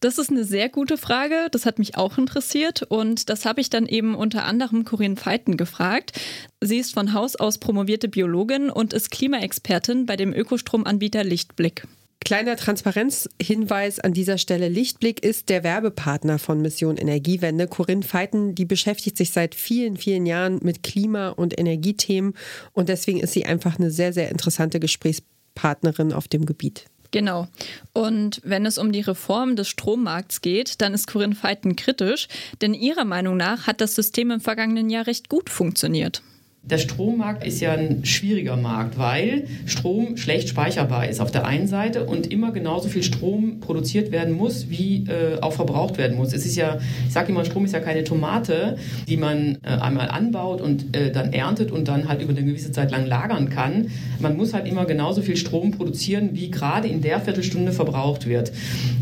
Das 0.00 0.18
ist 0.18 0.30
eine 0.30 0.44
sehr 0.44 0.68
gute 0.68 0.96
Frage. 0.96 1.48
Das 1.50 1.66
hat 1.66 1.80
mich 1.80 1.96
auch 1.96 2.18
interessiert 2.18 2.82
und 2.82 3.28
das 3.28 3.44
habe 3.44 3.60
ich 3.60 3.68
dann 3.68 3.86
eben 3.86 4.14
unter 4.14 4.44
anderem 4.44 4.84
Corinne 4.84 5.16
Feiten 5.16 5.56
gefragt. 5.56 6.12
Sie 6.60 6.78
ist 6.78 6.94
von 6.94 7.12
Haus 7.12 7.34
aus 7.34 7.58
promovierte 7.58 8.08
Biologin 8.08 8.70
und 8.70 8.92
ist 8.92 9.10
Klimaexpertin 9.10 10.06
bei 10.06 10.16
dem 10.16 10.32
Ökostromanbieter 10.32 11.24
Lichtblick. 11.24 11.84
Kleiner 12.20 12.56
Transparenzhinweis 12.56 13.98
an 13.98 14.12
dieser 14.12 14.38
Stelle. 14.38 14.68
Lichtblick 14.68 15.24
ist 15.24 15.48
der 15.48 15.64
Werbepartner 15.64 16.38
von 16.38 16.60
Mission 16.60 16.96
Energiewende. 16.96 17.66
Corinne 17.66 18.02
Feiten, 18.02 18.54
die 18.54 18.66
beschäftigt 18.66 19.16
sich 19.16 19.30
seit 19.30 19.54
vielen, 19.56 19.96
vielen 19.96 20.26
Jahren 20.26 20.60
mit 20.62 20.82
Klima- 20.82 21.30
und 21.30 21.58
Energiethemen 21.58 22.34
und 22.72 22.88
deswegen 22.88 23.18
ist 23.18 23.32
sie 23.32 23.46
einfach 23.46 23.78
eine 23.78 23.90
sehr, 23.90 24.12
sehr 24.12 24.30
interessante 24.30 24.78
Gesprächspartnerin 24.78 26.12
auf 26.12 26.28
dem 26.28 26.44
Gebiet. 26.44 26.84
Genau. 27.10 27.48
Und 27.92 28.40
wenn 28.44 28.66
es 28.66 28.76
um 28.76 28.92
die 28.92 29.00
Reform 29.00 29.56
des 29.56 29.68
Strommarkts 29.68 30.42
geht, 30.42 30.80
dann 30.80 30.92
ist 30.92 31.06
Corinne 31.06 31.34
Feiten 31.34 31.74
kritisch, 31.74 32.28
denn 32.60 32.74
ihrer 32.74 33.04
Meinung 33.04 33.36
nach 33.36 33.66
hat 33.66 33.80
das 33.80 33.94
System 33.94 34.30
im 34.30 34.40
vergangenen 34.40 34.90
Jahr 34.90 35.06
recht 35.06 35.28
gut 35.28 35.48
funktioniert. 35.48 36.22
Der 36.70 36.76
Strommarkt 36.76 37.46
ist 37.46 37.60
ja 37.60 37.72
ein 37.72 38.04
schwieriger 38.04 38.56
Markt, 38.56 38.98
weil 38.98 39.44
Strom 39.64 40.18
schlecht 40.18 40.50
speicherbar 40.50 41.08
ist 41.08 41.20
auf 41.20 41.30
der 41.30 41.46
einen 41.46 41.66
Seite 41.66 42.04
und 42.04 42.30
immer 42.30 42.52
genauso 42.52 42.88
viel 42.88 43.02
Strom 43.02 43.60
produziert 43.60 44.12
werden 44.12 44.34
muss, 44.34 44.68
wie 44.68 45.06
äh, 45.06 45.40
auch 45.40 45.54
verbraucht 45.54 45.96
werden 45.96 46.16
muss. 46.18 46.34
Es 46.34 46.44
ist 46.44 46.56
ja, 46.56 46.78
ich 47.06 47.14
sage 47.14 47.32
immer, 47.32 47.46
Strom 47.46 47.64
ist 47.64 47.72
ja 47.72 47.80
keine 47.80 48.04
Tomate, 48.04 48.76
die 49.08 49.16
man 49.16 49.56
äh, 49.62 49.68
einmal 49.68 50.08
anbaut 50.10 50.60
und 50.60 50.94
äh, 50.94 51.10
dann 51.10 51.32
erntet 51.32 51.70
und 51.70 51.88
dann 51.88 52.06
halt 52.06 52.20
über 52.20 52.32
eine 52.32 52.44
gewisse 52.44 52.70
Zeit 52.70 52.90
lang 52.90 53.06
lagern 53.06 53.48
kann. 53.48 53.90
Man 54.20 54.36
muss 54.36 54.52
halt 54.52 54.66
immer 54.66 54.84
genauso 54.84 55.22
viel 55.22 55.36
Strom 55.36 55.70
produzieren, 55.70 56.30
wie 56.32 56.50
gerade 56.50 56.86
in 56.88 57.00
der 57.00 57.20
Viertelstunde 57.20 57.72
verbraucht 57.72 58.26
wird. 58.26 58.52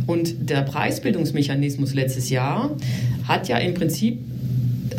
Und 0.06 0.50
der 0.50 0.62
Preisbildungsmechanismus 0.62 1.94
letztes 1.94 2.30
Jahr 2.30 2.70
hat 3.26 3.48
ja 3.48 3.58
im 3.58 3.74
Prinzip 3.74 4.20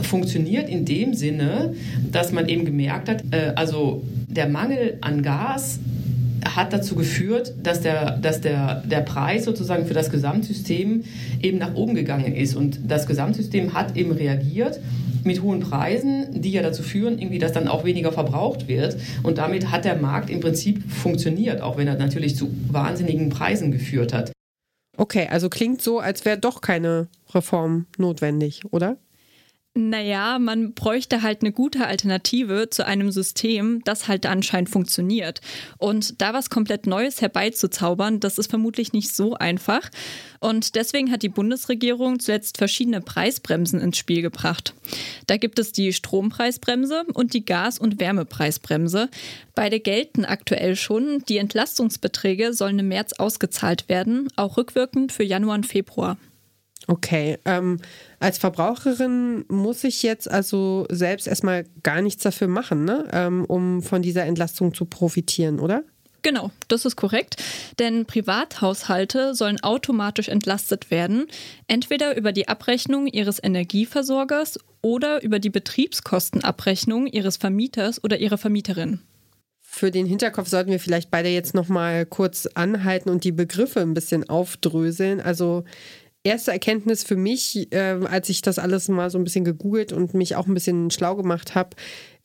funktioniert 0.07 0.69
in 0.69 0.85
dem 0.85 1.13
Sinne, 1.13 1.73
dass 2.11 2.31
man 2.31 2.47
eben 2.47 2.65
gemerkt 2.65 3.09
hat, 3.09 3.23
äh, 3.31 3.53
also 3.55 4.03
der 4.27 4.47
Mangel 4.47 4.97
an 5.01 5.21
Gas 5.21 5.79
hat 6.55 6.73
dazu 6.73 6.95
geführt, 6.95 7.53
dass, 7.61 7.81
der, 7.81 8.17
dass 8.17 8.41
der, 8.41 8.83
der 8.85 9.01
Preis 9.01 9.45
sozusagen 9.45 9.85
für 9.85 9.93
das 9.93 10.09
Gesamtsystem 10.09 11.03
eben 11.41 11.57
nach 11.57 11.75
oben 11.75 11.95
gegangen 11.95 12.35
ist. 12.35 12.55
Und 12.55 12.79
das 12.87 13.07
Gesamtsystem 13.07 13.73
hat 13.73 13.95
eben 13.95 14.11
reagiert 14.11 14.79
mit 15.23 15.41
hohen 15.41 15.59
Preisen, 15.59 16.41
die 16.41 16.51
ja 16.51 16.61
dazu 16.61 16.83
führen, 16.83 17.19
irgendwie, 17.19 17.39
dass 17.39 17.51
dann 17.51 17.67
auch 17.67 17.83
weniger 17.83 18.11
verbraucht 18.11 18.67
wird. 18.67 18.97
Und 19.23 19.37
damit 19.37 19.71
hat 19.71 19.85
der 19.85 19.97
Markt 19.97 20.29
im 20.29 20.39
Prinzip 20.39 20.89
funktioniert, 20.89 21.61
auch 21.61 21.77
wenn 21.77 21.87
er 21.87 21.95
natürlich 21.95 22.35
zu 22.35 22.49
wahnsinnigen 22.69 23.29
Preisen 23.29 23.71
geführt 23.71 24.13
hat. 24.13 24.31
Okay, 24.95 25.27
also 25.29 25.49
klingt 25.49 25.81
so, 25.81 25.99
als 25.99 26.25
wäre 26.25 26.39
doch 26.39 26.61
keine 26.61 27.07
Reform 27.33 27.85
notwendig, 27.97 28.61
oder? 28.71 28.97
Naja, 29.79 30.39
man 30.39 30.73
bräuchte 30.73 31.21
halt 31.21 31.41
eine 31.41 31.51
gute 31.51 31.85
Alternative 31.85 32.67
zu 32.71 32.83
einem 32.83 33.11
System, 33.11 33.83
das 33.83 34.07
halt 34.07 34.25
anscheinend 34.25 34.71
funktioniert. 34.71 35.39
Und 35.77 36.19
da 36.19 36.33
was 36.33 36.49
komplett 36.49 36.87
Neues 36.87 37.21
herbeizuzaubern, 37.21 38.19
das 38.19 38.39
ist 38.39 38.49
vermutlich 38.49 38.91
nicht 38.91 39.15
so 39.15 39.35
einfach. 39.35 39.87
Und 40.39 40.73
deswegen 40.73 41.11
hat 41.11 41.21
die 41.21 41.29
Bundesregierung 41.29 42.19
zuletzt 42.19 42.57
verschiedene 42.57 43.01
Preisbremsen 43.01 43.79
ins 43.79 43.99
Spiel 43.99 44.23
gebracht. 44.23 44.73
Da 45.27 45.37
gibt 45.37 45.59
es 45.59 45.73
die 45.73 45.93
Strompreisbremse 45.93 47.03
und 47.13 47.35
die 47.35 47.45
Gas- 47.45 47.77
und 47.77 47.99
Wärmepreisbremse. 47.99 49.09
Beide 49.53 49.79
gelten 49.79 50.25
aktuell 50.25 50.75
schon. 50.75 51.23
Die 51.29 51.37
Entlastungsbeträge 51.37 52.53
sollen 52.53 52.79
im 52.79 52.87
März 52.87 53.13
ausgezahlt 53.13 53.89
werden, 53.89 54.27
auch 54.37 54.57
rückwirkend 54.57 55.11
für 55.11 55.23
Januar 55.23 55.53
und 55.53 55.67
Februar. 55.67 56.17
Okay, 56.87 57.37
ähm, 57.43 57.79
als 58.19 58.37
Verbraucherin 58.37 59.43
muss 59.49 59.83
ich 59.83 60.03
jetzt 60.03 60.31
also 60.31 60.85
selbst 60.89 61.27
erstmal 61.27 61.65
gar 61.83 62.01
nichts 62.01 62.23
dafür 62.23 62.47
machen, 62.47 62.85
ne? 62.85 63.05
Ähm, 63.11 63.43
um 63.45 63.81
von 63.81 64.01
dieser 64.01 64.23
Entlastung 64.23 64.73
zu 64.73 64.85
profitieren, 64.85 65.59
oder? 65.59 65.83
Genau, 66.21 66.51
das 66.67 66.85
ist 66.85 66.95
korrekt. 66.95 67.35
Denn 67.77 68.05
Privathaushalte 68.05 69.35
sollen 69.35 69.61
automatisch 69.61 70.29
entlastet 70.29 70.89
werden, 70.89 71.27
entweder 71.67 72.17
über 72.17 72.31
die 72.31 72.47
Abrechnung 72.47 73.07
ihres 73.07 73.41
Energieversorgers 73.43 74.59
oder 74.81 75.21
über 75.23 75.39
die 75.39 75.49
Betriebskostenabrechnung 75.49 77.07
ihres 77.07 77.37
Vermieters 77.37 78.03
oder 78.03 78.17
ihrer 78.17 78.37
Vermieterin. 78.37 79.01
Für 79.61 79.91
den 79.91 80.05
Hinterkopf 80.05 80.47
sollten 80.47 80.71
wir 80.71 80.79
vielleicht 80.79 81.11
beide 81.11 81.29
jetzt 81.29 81.53
noch 81.53 81.67
mal 81.67 82.05
kurz 82.05 82.47
anhalten 82.55 83.09
und 83.09 83.23
die 83.23 83.31
Begriffe 83.31 83.81
ein 83.81 83.93
bisschen 83.93 84.27
aufdröseln. 84.27 85.21
Also 85.21 85.65
erste 86.23 86.51
Erkenntnis 86.51 87.03
für 87.03 87.15
mich, 87.15 87.71
äh, 87.71 87.99
als 88.05 88.29
ich 88.29 88.41
das 88.41 88.59
alles 88.59 88.87
mal 88.89 89.09
so 89.09 89.17
ein 89.17 89.23
bisschen 89.23 89.45
gegoogelt 89.45 89.93
und 89.93 90.13
mich 90.13 90.35
auch 90.35 90.47
ein 90.47 90.53
bisschen 90.53 90.91
schlau 90.91 91.15
gemacht 91.15 91.55
habe, 91.55 91.75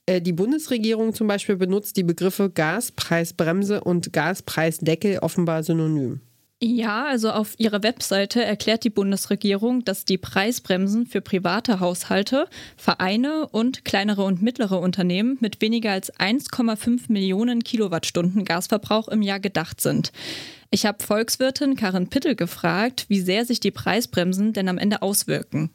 äh, 0.06 0.20
die 0.20 0.32
Bundesregierung 0.32 1.14
zum 1.14 1.26
Beispiel 1.26 1.56
benutzt 1.56 1.96
die 1.96 2.02
Begriffe 2.02 2.50
Gaspreisbremse 2.50 3.82
und 3.82 4.12
Gaspreisdeckel 4.12 5.18
offenbar 5.18 5.62
synonym. 5.62 6.20
Ja, 6.64 7.06
also 7.06 7.30
auf 7.30 7.58
ihrer 7.58 7.82
Webseite 7.82 8.44
erklärt 8.44 8.84
die 8.84 8.90
Bundesregierung, 8.90 9.84
dass 9.84 10.04
die 10.04 10.16
Preisbremsen 10.16 11.08
für 11.08 11.20
private 11.20 11.80
Haushalte, 11.80 12.46
Vereine 12.76 13.48
und 13.48 13.84
kleinere 13.84 14.22
und 14.22 14.42
mittlere 14.42 14.78
Unternehmen 14.78 15.38
mit 15.40 15.60
weniger 15.60 15.90
als 15.90 16.14
1,5 16.14 17.06
Millionen 17.08 17.64
Kilowattstunden 17.64 18.44
Gasverbrauch 18.44 19.08
im 19.08 19.22
Jahr 19.22 19.40
gedacht 19.40 19.80
sind. 19.80 20.12
Ich 20.70 20.86
habe 20.86 21.02
Volkswirtin 21.02 21.74
Karin 21.74 22.06
Pittel 22.06 22.36
gefragt, 22.36 23.06
wie 23.08 23.20
sehr 23.20 23.44
sich 23.44 23.58
die 23.58 23.72
Preisbremsen 23.72 24.52
denn 24.52 24.68
am 24.68 24.78
Ende 24.78 25.02
auswirken. 25.02 25.70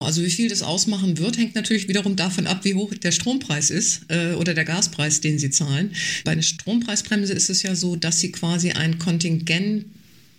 Also 0.00 0.22
wie 0.22 0.30
viel 0.30 0.48
das 0.48 0.62
ausmachen 0.62 1.18
wird, 1.18 1.36
hängt 1.36 1.54
natürlich 1.54 1.88
wiederum 1.88 2.16
davon 2.16 2.46
ab, 2.46 2.64
wie 2.64 2.74
hoch 2.74 2.94
der 2.94 3.12
Strompreis 3.12 3.68
ist 3.68 4.06
äh, 4.08 4.32
oder 4.32 4.54
der 4.54 4.64
Gaspreis, 4.64 5.20
den 5.20 5.38
Sie 5.38 5.50
zahlen. 5.50 5.94
Bei 6.24 6.32
einer 6.32 6.40
Strompreisbremse 6.40 7.34
ist 7.34 7.50
es 7.50 7.62
ja 7.62 7.74
so, 7.74 7.96
dass 7.96 8.20
Sie 8.20 8.32
quasi 8.32 8.70
ein 8.70 8.98
Kontingent 8.98 9.84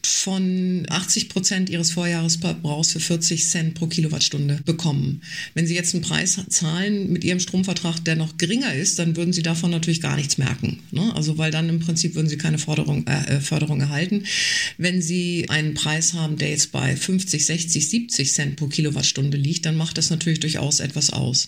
von 0.06 0.86
80 0.90 1.30
Prozent 1.30 1.70
ihres 1.70 1.92
Vorjahresverbrauchs 1.92 2.92
für 2.92 3.00
40 3.00 3.46
Cent 3.46 3.74
pro 3.74 3.88
Kilowattstunde 3.88 4.60
bekommen. 4.66 5.22
Wenn 5.54 5.66
Sie 5.66 5.76
jetzt 5.76 5.94
einen 5.94 6.04
Preis 6.04 6.40
zahlen 6.50 7.12
mit 7.12 7.24
Ihrem 7.24 7.40
Stromvertrag, 7.40 8.04
der 8.04 8.16
noch 8.16 8.38
geringer 8.38 8.74
ist, 8.74 9.00
dann 9.00 9.16
würden 9.16 9.34
Sie 9.34 9.44
davon 9.44 9.72
natürlich 9.72 10.02
gar 10.02 10.16
nichts 10.16 10.38
merken. 10.38 10.80
Ne? 10.92 11.14
Also 11.16 11.38
weil 11.38 11.52
dann 11.52 11.70
im 11.70 11.80
Prinzip 11.80 12.16
würden 12.16 12.28
Sie 12.28 12.38
keine 12.38 12.58
Forderung, 12.58 13.08
äh, 13.08 13.38
äh 13.38 13.40
Förderung 13.40 13.80
erhalten. 13.80 14.24
Wenn 14.78 15.02
Sie 15.02 15.48
einen 15.50 15.74
Preis 15.74 16.14
haben, 16.14 16.38
der 16.38 16.50
jetzt 16.50 16.72
bei 16.72 16.96
50, 16.96 17.46
60, 17.46 17.90
70 17.90 18.34
Cent 18.34 18.56
pro 18.58 18.68
Kilowattstunde 18.68 19.38
liegt, 19.38 19.66
dann 19.66 19.78
macht 19.78 19.98
das 19.98 20.10
natürlich 20.10 20.40
durchaus 20.42 20.80
etwas 20.80 21.12
aus. 21.12 21.48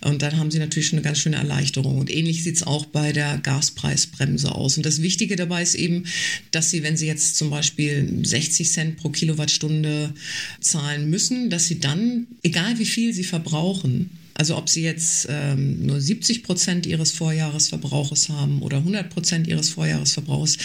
Und 0.00 0.22
dann 0.22 0.36
haben 0.36 0.50
Sie 0.50 0.58
natürlich 0.58 0.88
schon 0.88 0.98
eine 0.98 1.04
ganz 1.04 1.18
schöne 1.18 1.36
Erleichterung. 1.36 1.98
Und 1.98 2.10
ähnlich 2.10 2.42
sieht 2.42 2.56
es 2.56 2.62
auch 2.64 2.86
bei 2.86 3.12
der 3.12 3.38
Gaspreisbremse 3.38 4.52
aus. 4.52 4.76
Und 4.76 4.84
das 4.84 5.00
Wichtige 5.02 5.36
dabei 5.36 5.62
ist 5.62 5.74
eben, 5.74 6.04
dass 6.50 6.70
Sie, 6.70 6.82
wenn 6.82 6.96
Sie 6.96 7.06
jetzt 7.06 7.36
zum 7.36 7.50
Beispiel 7.50 7.83
Beispiel 7.84 8.24
60 8.24 8.70
Cent 8.70 8.96
pro 8.96 9.10
Kilowattstunde 9.10 10.14
zahlen 10.60 11.10
müssen, 11.10 11.50
dass 11.50 11.66
sie 11.66 11.80
dann, 11.80 12.26
egal 12.42 12.78
wie 12.78 12.86
viel 12.86 13.12
sie 13.12 13.24
verbrauchen, 13.24 14.10
also 14.36 14.56
ob 14.56 14.68
Sie 14.68 14.82
jetzt 14.82 15.28
ähm, 15.30 15.86
nur 15.86 16.00
70 16.00 16.42
Prozent 16.42 16.86
Ihres 16.86 17.12
Vorjahresverbrauches 17.12 18.30
haben 18.30 18.62
oder 18.62 18.78
100 18.78 19.08
Prozent 19.08 19.46
Ihres 19.46 19.68
Vorjahresverbrauchs, 19.68 20.58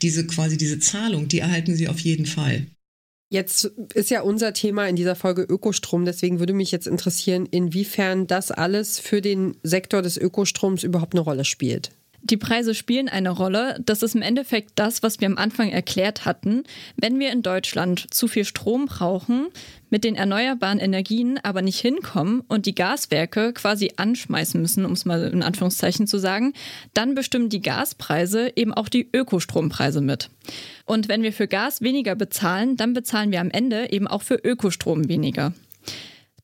diese 0.00 0.26
quasi 0.26 0.56
diese 0.56 0.78
Zahlung, 0.78 1.28
die 1.28 1.40
erhalten 1.40 1.76
Sie 1.76 1.88
auf 1.88 2.00
jeden 2.00 2.24
Fall. 2.24 2.66
Jetzt 3.30 3.70
ist 3.92 4.10
ja 4.10 4.22
unser 4.22 4.54
Thema 4.54 4.88
in 4.88 4.96
dieser 4.96 5.16
Folge 5.16 5.42
Ökostrom, 5.42 6.06
deswegen 6.06 6.38
würde 6.38 6.54
mich 6.54 6.72
jetzt 6.72 6.86
interessieren, 6.86 7.44
inwiefern 7.44 8.26
das 8.26 8.50
alles 8.50 8.98
für 8.98 9.20
den 9.20 9.54
Sektor 9.62 10.00
des 10.00 10.16
Ökostroms 10.16 10.82
überhaupt 10.82 11.14
eine 11.14 11.20
Rolle 11.20 11.44
spielt. 11.44 11.90
Die 12.22 12.36
Preise 12.36 12.74
spielen 12.74 13.08
eine 13.08 13.30
Rolle. 13.30 13.80
Das 13.84 14.02
ist 14.02 14.14
im 14.14 14.22
Endeffekt 14.22 14.72
das, 14.74 15.02
was 15.02 15.20
wir 15.20 15.26
am 15.26 15.38
Anfang 15.38 15.70
erklärt 15.70 16.26
hatten. 16.26 16.64
Wenn 16.96 17.18
wir 17.18 17.32
in 17.32 17.42
Deutschland 17.42 18.12
zu 18.12 18.28
viel 18.28 18.44
Strom 18.44 18.86
brauchen, 18.86 19.48
mit 19.88 20.04
den 20.04 20.14
erneuerbaren 20.14 20.78
Energien 20.78 21.38
aber 21.42 21.62
nicht 21.62 21.80
hinkommen 21.80 22.42
und 22.46 22.66
die 22.66 22.74
Gaswerke 22.74 23.52
quasi 23.52 23.92
anschmeißen 23.96 24.60
müssen, 24.60 24.84
um 24.84 24.92
es 24.92 25.04
mal 25.04 25.24
in 25.24 25.42
Anführungszeichen 25.42 26.06
zu 26.06 26.18
sagen, 26.18 26.52
dann 26.94 27.14
bestimmen 27.14 27.48
die 27.48 27.62
Gaspreise 27.62 28.52
eben 28.54 28.72
auch 28.72 28.88
die 28.88 29.08
Ökostrompreise 29.12 30.00
mit. 30.00 30.30
Und 30.84 31.08
wenn 31.08 31.22
wir 31.22 31.32
für 31.32 31.48
Gas 31.48 31.80
weniger 31.80 32.14
bezahlen, 32.14 32.76
dann 32.76 32.92
bezahlen 32.92 33.32
wir 33.32 33.40
am 33.40 33.50
Ende 33.50 33.90
eben 33.92 34.06
auch 34.06 34.22
für 34.22 34.36
Ökostrom 34.36 35.08
weniger. 35.08 35.52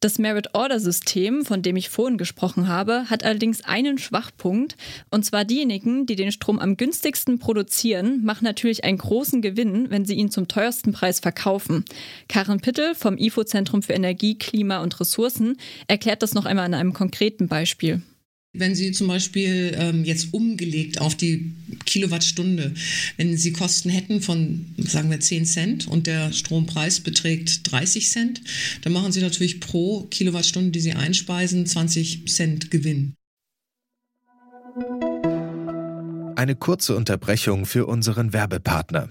Das 0.07 0.21
Merit-Order-System, 0.21 1.45
von 1.45 1.63
dem 1.63 1.75
ich 1.75 1.89
vorhin 1.89 2.17
gesprochen 2.17 2.69
habe, 2.69 3.11
hat 3.11 3.25
allerdings 3.25 3.65
einen 3.65 3.99
Schwachpunkt. 3.99 4.77
Und 5.11 5.25
zwar 5.25 5.45
diejenigen, 5.45 6.07
die 6.07 6.15
den 6.15 6.31
Strom 6.31 6.61
am 6.61 6.77
günstigsten 6.77 7.41
produzieren, 7.41 8.25
machen 8.25 8.45
natürlich 8.45 8.85
einen 8.85 8.99
großen 8.99 9.43
Gewinn, 9.43 9.91
wenn 9.91 10.05
sie 10.05 10.15
ihn 10.15 10.31
zum 10.31 10.47
teuersten 10.47 10.93
Preis 10.93 11.19
verkaufen. 11.19 11.85
Karen 12.29 12.61
Pittel 12.61 12.95
vom 12.95 13.19
IFO-Zentrum 13.19 13.83
für 13.83 13.95
Energie, 13.95 14.39
Klima 14.39 14.81
und 14.81 15.01
Ressourcen 15.01 15.57
erklärt 15.89 16.23
das 16.23 16.35
noch 16.35 16.45
einmal 16.45 16.67
an 16.67 16.75
einem 16.75 16.93
konkreten 16.93 17.49
Beispiel. 17.49 18.01
Wenn 18.59 18.75
Sie 18.75 18.93
zum 18.93 19.09
Beispiel 19.09 19.77
ähm, 19.79 20.05
jetzt 20.05 20.33
umgelegt 20.33 21.01
auf 21.01 21.15
die 21.15 21.53
Kilowattstunde, 21.85 22.75
wenn 23.17 23.37
Sie 23.37 23.53
Kosten 23.53 23.91
hätten 23.91 24.21
von, 24.21 24.67
sagen 24.79 25.11
wir, 25.11 25.21
10 25.21 25.45
Cent 25.47 25.89
und 25.89 26.07
der 26.07 26.33
Strompreis 26.33 27.01
beträgt 27.01 27.71
30 27.71 28.11
Cent, 28.11 28.41
dann 28.83 28.93
machen 28.93 29.13
Sie 29.13 29.21
natürlich 29.21 29.61
pro 29.61 30.03
Kilowattstunde, 30.11 30.71
die 30.71 30.81
Sie 30.81 30.93
einspeisen, 30.93 31.67
20 31.67 32.27
Cent 32.29 32.71
Gewinn. 32.71 33.15
Eine 36.37 36.55
kurze 36.55 36.95
Unterbrechung 36.97 37.65
für 37.65 37.87
unseren 37.87 38.33
Werbepartner. 38.33 39.11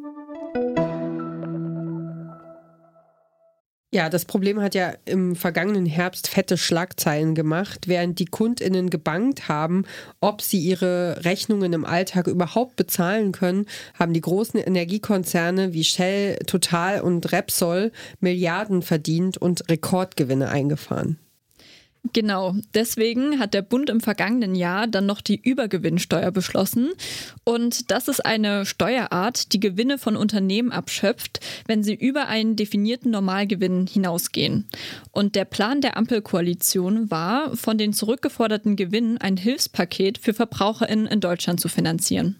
Ja, 3.93 4.07
das 4.07 4.23
Problem 4.23 4.61
hat 4.61 4.73
ja 4.73 4.93
im 5.03 5.35
vergangenen 5.35 5.85
Herbst 5.85 6.29
fette 6.29 6.57
Schlagzeilen 6.57 7.35
gemacht, 7.35 7.89
während 7.89 8.19
die 8.19 8.25
Kundinnen 8.25 8.89
gebangt 8.89 9.49
haben, 9.49 9.83
ob 10.21 10.41
sie 10.41 10.59
ihre 10.59 11.25
Rechnungen 11.25 11.73
im 11.73 11.83
Alltag 11.83 12.27
überhaupt 12.27 12.77
bezahlen 12.77 13.33
können, 13.33 13.65
haben 13.99 14.13
die 14.13 14.21
großen 14.21 14.61
Energiekonzerne 14.61 15.73
wie 15.73 15.83
Shell, 15.83 16.37
Total 16.47 17.01
und 17.01 17.33
Repsol 17.33 17.91
Milliarden 18.21 18.81
verdient 18.81 19.37
und 19.37 19.69
Rekordgewinne 19.69 20.47
eingefahren. 20.47 21.19
Genau, 22.13 22.55
deswegen 22.73 23.39
hat 23.39 23.53
der 23.53 23.61
Bund 23.61 23.89
im 23.89 24.01
vergangenen 24.01 24.55
Jahr 24.55 24.87
dann 24.87 25.05
noch 25.05 25.21
die 25.21 25.39
Übergewinnsteuer 25.39 26.31
beschlossen. 26.31 26.89
Und 27.43 27.91
das 27.91 28.07
ist 28.07 28.25
eine 28.25 28.65
Steuerart, 28.65 29.53
die 29.53 29.59
Gewinne 29.59 29.99
von 29.99 30.17
Unternehmen 30.17 30.71
abschöpft, 30.71 31.39
wenn 31.67 31.83
sie 31.83 31.93
über 31.93 32.27
einen 32.27 32.55
definierten 32.55 33.11
Normalgewinn 33.11 33.85
hinausgehen. 33.85 34.67
Und 35.11 35.35
der 35.35 35.45
Plan 35.45 35.81
der 35.81 35.95
Ampelkoalition 35.95 37.11
war, 37.11 37.55
von 37.55 37.77
den 37.77 37.93
zurückgeforderten 37.93 38.75
Gewinnen 38.75 39.19
ein 39.19 39.37
Hilfspaket 39.37 40.17
für 40.17 40.33
Verbraucherinnen 40.33 41.05
in 41.05 41.21
Deutschland 41.21 41.59
zu 41.61 41.69
finanzieren. 41.69 42.35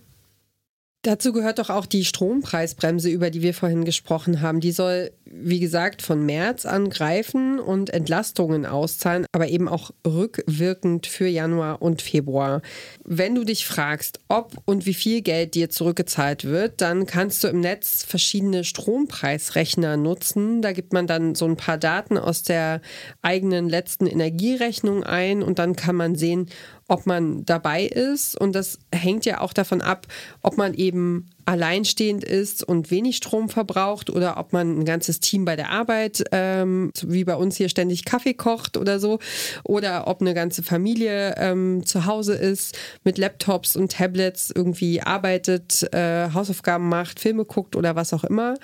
Dazu 1.04 1.34
gehört 1.34 1.58
doch 1.58 1.72
auch 1.72 1.88
die 1.88 2.06
Strompreisbremse, 2.06 3.10
über 3.10 3.32
die 3.32 3.42
wir 3.42 3.56
vorhin 3.56 3.86
gesprochen 3.86 4.42
haben. 4.42 4.60
Die 4.60 4.72
soll, 4.72 5.12
wie 5.34 5.60
gesagt, 5.60 6.02
von 6.02 6.26
März 6.26 6.66
an 6.66 6.90
greifen 6.90 7.60
und 7.60 7.90
Entlastungen 7.92 8.66
auszahlen, 8.66 9.26
aber 9.32 9.48
eben 9.48 9.68
auch 9.68 9.92
rückwirkend 10.06 11.08
für 11.08 11.28
Januar 11.28 11.82
und 11.82 12.02
Februar. 12.02 12.62
Wenn 13.06 13.36
du 13.36 13.44
dich 13.44 13.66
fragst, 13.66 14.20
ob 14.28 14.58
und 14.66 14.86
wie 14.86 14.94
viel 14.94 15.22
Geld 15.22 15.56
dir 15.56 15.70
zurückgezahlt 15.70 16.46
wird, 16.46 16.82
dann 16.82 17.06
kannst 17.06 17.44
du 17.44 17.48
im 17.48 17.60
Netz 17.60 18.04
verschiedene 18.04 18.64
Strompreisrechner 18.64 19.98
nutzen. 19.98 20.62
Da 20.62 20.72
gibt 20.74 20.94
man 20.94 21.08
dann 21.08 21.36
so 21.36 21.46
ein 21.46 21.58
paar 21.58 21.78
Daten 21.78 22.18
aus 22.18 22.44
der 22.44 22.82
eigenen 23.22 23.70
letzten 23.70 24.08
Energierechnung 24.08 25.04
ein 25.04 25.44
und 25.44 25.60
dann 25.60 25.76
kann 25.76 25.96
man 25.96 26.16
sehen, 26.16 26.48
ob 26.88 27.06
man 27.06 27.46
dabei 27.46 27.86
ist. 27.86 28.36
Und 28.40 28.54
das 28.54 28.80
hängt 28.94 29.26
ja 29.26 29.40
auch 29.40 29.54
davon 29.54 29.82
ab, 29.82 30.08
ob 30.42 30.58
man 30.58 30.74
eben 30.74 31.30
alleinstehend 31.52 32.24
ist 32.24 32.64
und 32.64 32.92
wenig 32.92 33.18
Strom 33.18 33.50
verbraucht 33.50 34.10
oder 34.10 34.38
ob 34.38 34.54
man 34.54 34.80
ein 34.80 34.86
ganzes 34.86 35.20
Team 35.20 35.44
bei 35.44 35.58
der 35.58 35.70
Arbeit, 35.70 36.24
ähm, 36.32 36.94
wie 37.04 37.26
bei 37.26 37.36
uns 37.36 37.58
hier 37.58 37.68
ständig 37.68 38.06
Kaffee 38.06 38.34
kocht 38.34 38.78
oder 38.78 39.02
so, 39.02 39.20
oder 39.66 40.08
ob 40.08 40.22
eine 40.22 40.34
ganze 40.34 40.64
Familie 40.64 41.36
ähm, 41.38 41.86
zu 41.86 42.06
Hause 42.06 42.36
ist, 42.36 42.78
mit 43.04 43.18
Laptops 43.18 43.76
und 43.76 43.92
Tablets 43.92 44.50
irgendwie 44.56 45.02
arbeitet, 45.02 45.94
äh, 45.94 46.30
Hausaufgaben 46.34 46.88
macht, 46.88 47.20
Filme 47.20 47.44
guckt 47.44 47.76
oder 47.76 47.98
was 47.98 48.14
auch 48.14 48.24
immer. 48.24 48.56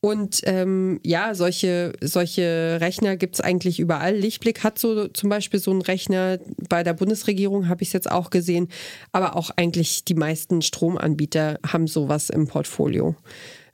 Und 0.00 0.42
ähm, 0.44 1.00
ja, 1.02 1.34
solche, 1.34 1.92
solche 2.00 2.78
Rechner 2.80 3.16
gibt 3.16 3.34
es 3.34 3.40
eigentlich 3.40 3.80
überall. 3.80 4.14
Lichtblick 4.14 4.62
hat 4.62 4.78
so 4.78 5.08
zum 5.08 5.28
Beispiel 5.28 5.58
so 5.58 5.72
einen 5.72 5.82
Rechner. 5.82 6.38
Bei 6.68 6.84
der 6.84 6.92
Bundesregierung 6.92 7.68
habe 7.68 7.82
ich 7.82 7.88
es 7.88 7.94
jetzt 7.94 8.10
auch 8.10 8.30
gesehen. 8.30 8.68
Aber 9.10 9.34
auch 9.34 9.50
eigentlich 9.56 10.04
die 10.04 10.14
meisten 10.14 10.62
Stromanbieter 10.62 11.58
haben 11.66 11.88
sowas 11.88 12.30
im 12.30 12.46
Portfolio. 12.46 13.16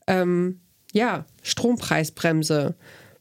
Ähm, 0.06 0.60
ja, 0.92 1.26
Strompreisbremse 1.42 2.74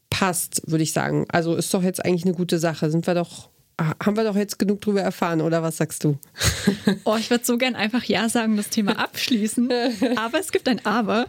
passt, 0.08 0.62
würde 0.66 0.84
ich 0.84 0.92
sagen. 0.92 1.26
Also 1.28 1.56
ist 1.56 1.74
doch 1.74 1.82
jetzt 1.82 2.02
eigentlich 2.02 2.24
eine 2.24 2.34
gute 2.34 2.58
Sache. 2.58 2.90
Sind 2.90 3.06
wir 3.06 3.14
doch 3.14 3.50
haben 3.78 4.16
wir 4.16 4.24
doch 4.24 4.36
jetzt 4.36 4.58
genug 4.58 4.80
drüber 4.80 5.00
erfahren, 5.00 5.40
oder 5.40 5.62
was 5.62 5.78
sagst 5.78 6.04
du? 6.04 6.18
Oh, 7.04 7.16
ich 7.18 7.30
würde 7.30 7.44
so 7.44 7.58
gern 7.58 7.74
einfach 7.74 8.04
Ja 8.04 8.28
sagen, 8.28 8.56
das 8.56 8.68
Thema 8.68 8.98
abschließen. 8.98 9.70
Aber 10.16 10.38
es 10.38 10.52
gibt 10.52 10.68
ein 10.68 10.84
Aber. 10.84 11.26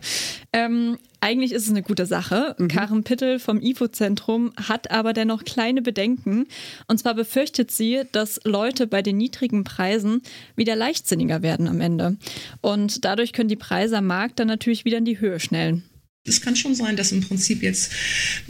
Ähm, 0.54 0.98
eigentlich 1.26 1.54
ist 1.54 1.64
es 1.64 1.72
eine 1.72 1.82
gute 1.82 2.06
Sache. 2.06 2.56
Mhm. 2.60 2.68
Karen 2.68 3.04
Pittel 3.04 3.40
vom 3.40 3.60
IFO-Zentrum 3.60 4.54
hat 4.68 4.92
aber 4.92 5.12
dennoch 5.12 5.44
kleine 5.44 5.82
Bedenken. 5.82 6.46
Und 6.88 7.00
zwar 7.00 7.16
befürchtet 7.16 7.72
sie, 7.72 8.04
dass 8.12 8.40
Leute 8.44 8.86
bei 8.86 9.02
den 9.02 9.18
niedrigen 9.18 9.64
Preisen 9.64 10.22
wieder 10.56 10.76
leichtsinniger 10.76 11.42
werden 11.42 11.68
am 11.68 11.82
Ende. 11.82 12.18
Und 12.62 13.06
dadurch 13.06 13.34
können 13.34 13.50
die 13.50 13.56
Preise 13.56 13.98
am 13.98 14.06
Markt 14.06 14.40
dann 14.40 14.48
natürlich 14.48 14.86
wieder 14.86 15.00
in 15.00 15.06
die 15.06 15.20
Höhe 15.20 15.40
schnellen. 15.40 15.84
Es 16.28 16.42
kann 16.42 16.56
schon 16.56 16.74
sein, 16.74 16.96
dass 16.96 17.12
im 17.12 17.22
Prinzip 17.22 17.62
jetzt 17.62 17.92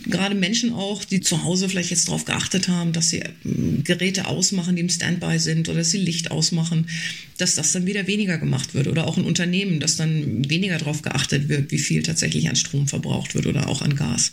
gerade 0.05 0.33
Menschen 0.33 0.71
auch, 0.71 1.03
die 1.03 1.19
zu 1.19 1.43
Hause 1.43 1.67
vielleicht 1.67 1.89
jetzt 1.89 2.07
darauf 2.07 2.23
geachtet 2.23 2.69
haben, 2.69 2.93
dass 2.93 3.09
sie 3.09 3.21
ähm, 3.43 3.83
Geräte 3.83 4.27
ausmachen, 4.27 4.77
die 4.77 4.81
im 4.81 4.89
Standby 4.89 5.39
sind 5.39 5.67
oder 5.67 5.79
dass 5.79 5.91
sie 5.91 5.97
Licht 5.97 6.31
ausmachen, 6.31 6.87
dass 7.37 7.55
das 7.55 7.73
dann 7.73 7.85
wieder 7.85 8.07
weniger 8.07 8.37
gemacht 8.37 8.75
wird. 8.75 8.87
Oder 8.87 9.05
auch 9.07 9.17
ein 9.17 9.25
Unternehmen, 9.25 9.81
dass 9.81 9.97
dann 9.97 10.49
weniger 10.49 10.77
darauf 10.77 11.01
geachtet 11.01 11.49
wird, 11.49 11.69
wie 11.71 11.79
viel 11.79 12.01
tatsächlich 12.01 12.47
an 12.47 12.55
Strom 12.55 12.87
verbraucht 12.87 13.35
wird 13.35 13.45
oder 13.45 13.67
auch 13.67 13.81
an 13.81 13.97
Gas. 13.97 14.31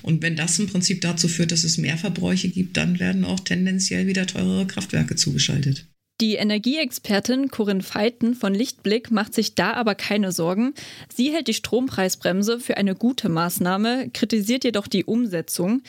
Und 0.00 0.22
wenn 0.22 0.36
das 0.36 0.58
im 0.58 0.66
Prinzip 0.66 1.02
dazu 1.02 1.28
führt, 1.28 1.52
dass 1.52 1.64
es 1.64 1.76
mehr 1.76 1.98
Verbräuche 1.98 2.48
gibt, 2.48 2.78
dann 2.78 2.98
werden 2.98 3.24
auch 3.26 3.40
tendenziell 3.40 4.06
wieder 4.06 4.26
teurere 4.26 4.66
Kraftwerke 4.66 5.14
zugeschaltet. 5.14 5.84
Die 6.20 6.34
Energieexpertin 6.34 7.48
Corinne 7.48 7.84
Feiten 7.84 8.34
von 8.34 8.52
Lichtblick 8.52 9.12
macht 9.12 9.34
sich 9.34 9.54
da 9.54 9.74
aber 9.74 9.94
keine 9.94 10.32
Sorgen. 10.32 10.74
Sie 11.14 11.32
hält 11.32 11.46
die 11.46 11.54
Strompreisbremse 11.54 12.58
für 12.58 12.76
eine 12.76 12.96
gute 12.96 13.28
Maßnahme, 13.28 14.10
kritisiert 14.12 14.64
jedoch 14.64 14.88
die 14.88 15.04
Umsetzung. 15.04 15.82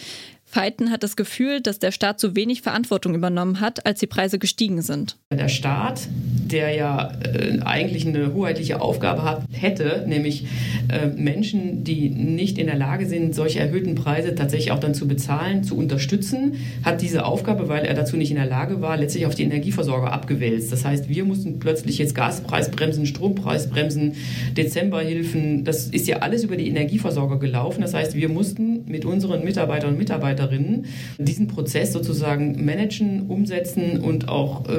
Feiten 0.51 0.89
hat 0.89 1.03
das 1.03 1.15
Gefühl, 1.15 1.61
dass 1.61 1.77
der 1.77 1.91
Staat 1.91 2.19
zu 2.19 2.35
wenig 2.35 2.63
Verantwortung 2.63 3.13
übernommen 3.13 3.59
hat, 3.59 3.85
als 3.85 3.99
die 3.99 4.07
Preise 4.07 4.39
gestiegen 4.39 4.81
sind. 4.81 5.15
Der 5.31 5.47
Staat, 5.47 6.07
der 6.47 6.73
ja 6.73 7.11
äh, 7.23 7.59
eigentlich 7.59 8.07
eine 8.07 8.33
hoheitliche 8.33 8.81
Aufgabe 8.81 9.21
hat, 9.23 9.43
hätte, 9.51 10.05
nämlich 10.07 10.47
äh, 10.91 11.05
Menschen, 11.05 11.83
die 11.83 12.09
nicht 12.09 12.57
in 12.57 12.65
der 12.65 12.77
Lage 12.77 13.05
sind, 13.05 13.35
solche 13.35 13.59
erhöhten 13.59 13.93
Preise 13.93 14.33
tatsächlich 14.33 14.71
auch 14.71 14.79
dann 14.79 14.95
zu 14.95 15.07
bezahlen, 15.07 15.63
zu 15.63 15.77
unterstützen, 15.77 16.55
hat 16.83 17.03
diese 17.03 17.25
Aufgabe, 17.25 17.69
weil 17.69 17.85
er 17.85 17.93
dazu 17.93 18.17
nicht 18.17 18.31
in 18.31 18.37
der 18.37 18.47
Lage 18.47 18.81
war, 18.81 18.97
letztlich 18.97 19.27
auf 19.27 19.35
die 19.35 19.43
Energieversorger 19.43 20.11
abgewälzt. 20.11 20.71
Das 20.71 20.83
heißt, 20.83 21.09
wir 21.09 21.25
mussten 21.25 21.59
plötzlich 21.59 21.99
jetzt 21.99 22.15
Gaspreisbremsen, 22.15 23.05
Strompreisbremsen, 23.05 24.15
Dezemberhilfen, 24.57 25.63
das 25.63 25.89
ist 25.89 26.07
ja 26.07 26.17
alles 26.17 26.43
über 26.43 26.57
die 26.57 26.69
Energieversorger 26.69 27.37
gelaufen. 27.37 27.81
Das 27.81 27.93
heißt, 27.93 28.15
wir 28.15 28.29
mussten 28.29 28.85
mit 28.87 29.05
unseren 29.05 29.43
Mitarbeitern 29.43 29.91
und 29.91 29.99
Mitarbeitern 29.99 30.38
Mitarbeiterinnen 30.39 30.85
diesen 31.17 31.47
Prozess 31.47 31.93
sozusagen 31.93 32.63
managen, 32.63 33.29
umsetzen 33.29 34.01
und 34.01 34.27
auch 34.27 34.67
äh, 34.67 34.73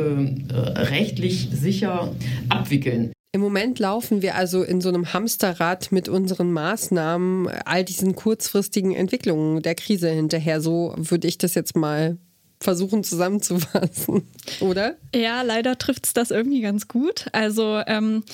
rechtlich 0.53 1.49
sicher 1.53 2.13
abwickeln. 2.49 3.13
Im 3.33 3.43
Moment 3.43 3.79
laufen 3.79 4.23
wir 4.23 4.35
also 4.35 4.63
in 4.65 4.81
so 4.81 4.89
einem 4.89 5.13
Hamsterrad 5.13 5.93
mit 5.93 6.09
unseren 6.09 6.53
Maßnahmen, 6.53 7.49
all 7.65 7.85
diesen 7.85 8.17
kurzfristigen 8.17 8.93
Entwicklungen 8.93 9.63
der 9.63 9.77
Krise 9.77 10.11
hinterher. 10.11 10.61
So 10.61 10.95
würde 10.97 11.29
ich 11.29 11.39
das 11.39 11.55
jetzt 11.55 11.77
mal 11.77 12.19
versuchen 12.61 13.05
zusammenzufassen, 13.05 14.25
oder? 14.61 14.97
Ja, 15.15 15.43
leider 15.43 15.79
trifft 15.79 16.07
es 16.07 16.13
das 16.13 16.33
irgendwie 16.33 16.61
ganz 16.61 16.89
gut. 16.89 17.27
Also 17.33 17.81
ähm, 17.87 18.25